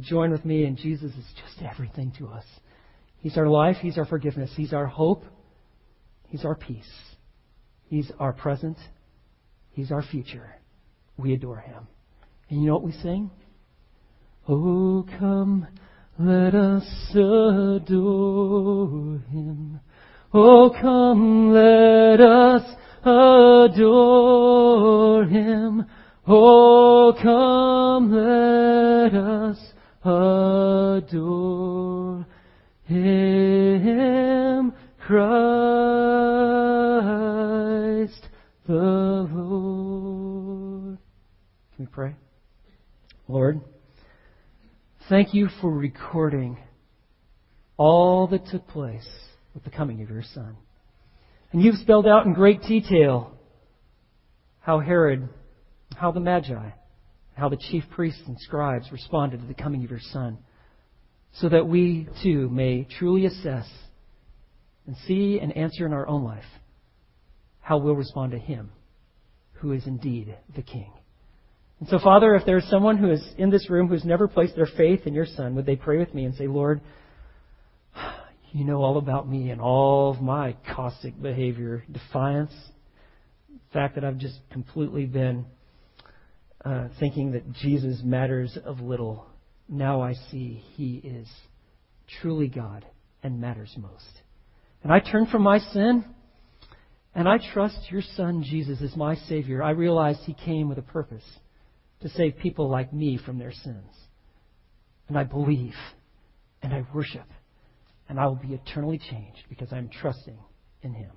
[0.00, 2.44] join with me, and Jesus is just everything to us.
[3.18, 5.24] He's our life, He's our forgiveness, He's our hope.
[6.30, 6.90] He's our peace.
[7.88, 8.78] He's our present.
[9.72, 10.54] He's our future.
[11.16, 11.88] We adore him.
[12.48, 13.32] And you know what we sing?
[14.48, 15.66] Oh, come,
[16.18, 19.80] let us adore him.
[20.32, 22.62] Oh, come, let us
[23.04, 25.84] adore him.
[26.28, 29.58] Oh, come, let us
[30.04, 32.24] adore
[32.86, 34.72] him,
[35.04, 35.89] Christ
[41.90, 42.14] pray?
[43.28, 43.60] Lord,
[45.08, 46.58] thank you for recording
[47.76, 49.08] all that took place
[49.54, 50.56] with the coming of your Son.
[51.52, 53.32] And you've spelled out in great detail
[54.60, 55.28] how Herod,
[55.96, 56.70] how the Magi,
[57.34, 60.38] how the chief priests and scribes responded to the coming of your Son,
[61.32, 63.68] so that we too may truly assess
[64.86, 66.44] and see and answer in our own life
[67.60, 68.70] how we'll respond to Him,
[69.54, 70.92] who is indeed the King.
[71.80, 74.68] And so, Father, if there's someone who is in this room who's never placed their
[74.76, 76.82] faith in your Son, would they pray with me and say, Lord,
[78.52, 82.52] you know all about me and all of my caustic behavior, defiance,
[83.48, 85.46] the fact that I've just completely been
[86.64, 89.26] uh, thinking that Jesus matters of little.
[89.66, 91.28] Now I see he is
[92.20, 92.84] truly God
[93.22, 94.20] and matters most.
[94.82, 96.04] And I turn from my sin
[97.14, 99.62] and I trust your Son Jesus is my Savior.
[99.62, 101.24] I realize he came with a purpose
[102.02, 103.92] to save people like me from their sins.
[105.08, 105.74] And I believe
[106.62, 107.26] and I worship
[108.08, 110.38] and I will be eternally changed because I'm trusting
[110.82, 111.12] in Him.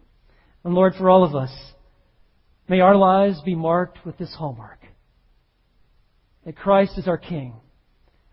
[0.64, 1.52] And Lord, for all of us,
[2.68, 4.80] may our lives be marked with this hallmark
[6.46, 7.54] that Christ is our King,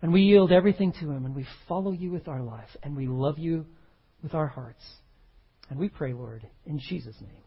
[0.01, 3.07] and we yield everything to Him, and we follow you with our life, and we
[3.07, 3.65] love you
[4.21, 4.83] with our hearts.
[5.69, 7.43] And we pray, Lord, in Jesus' name.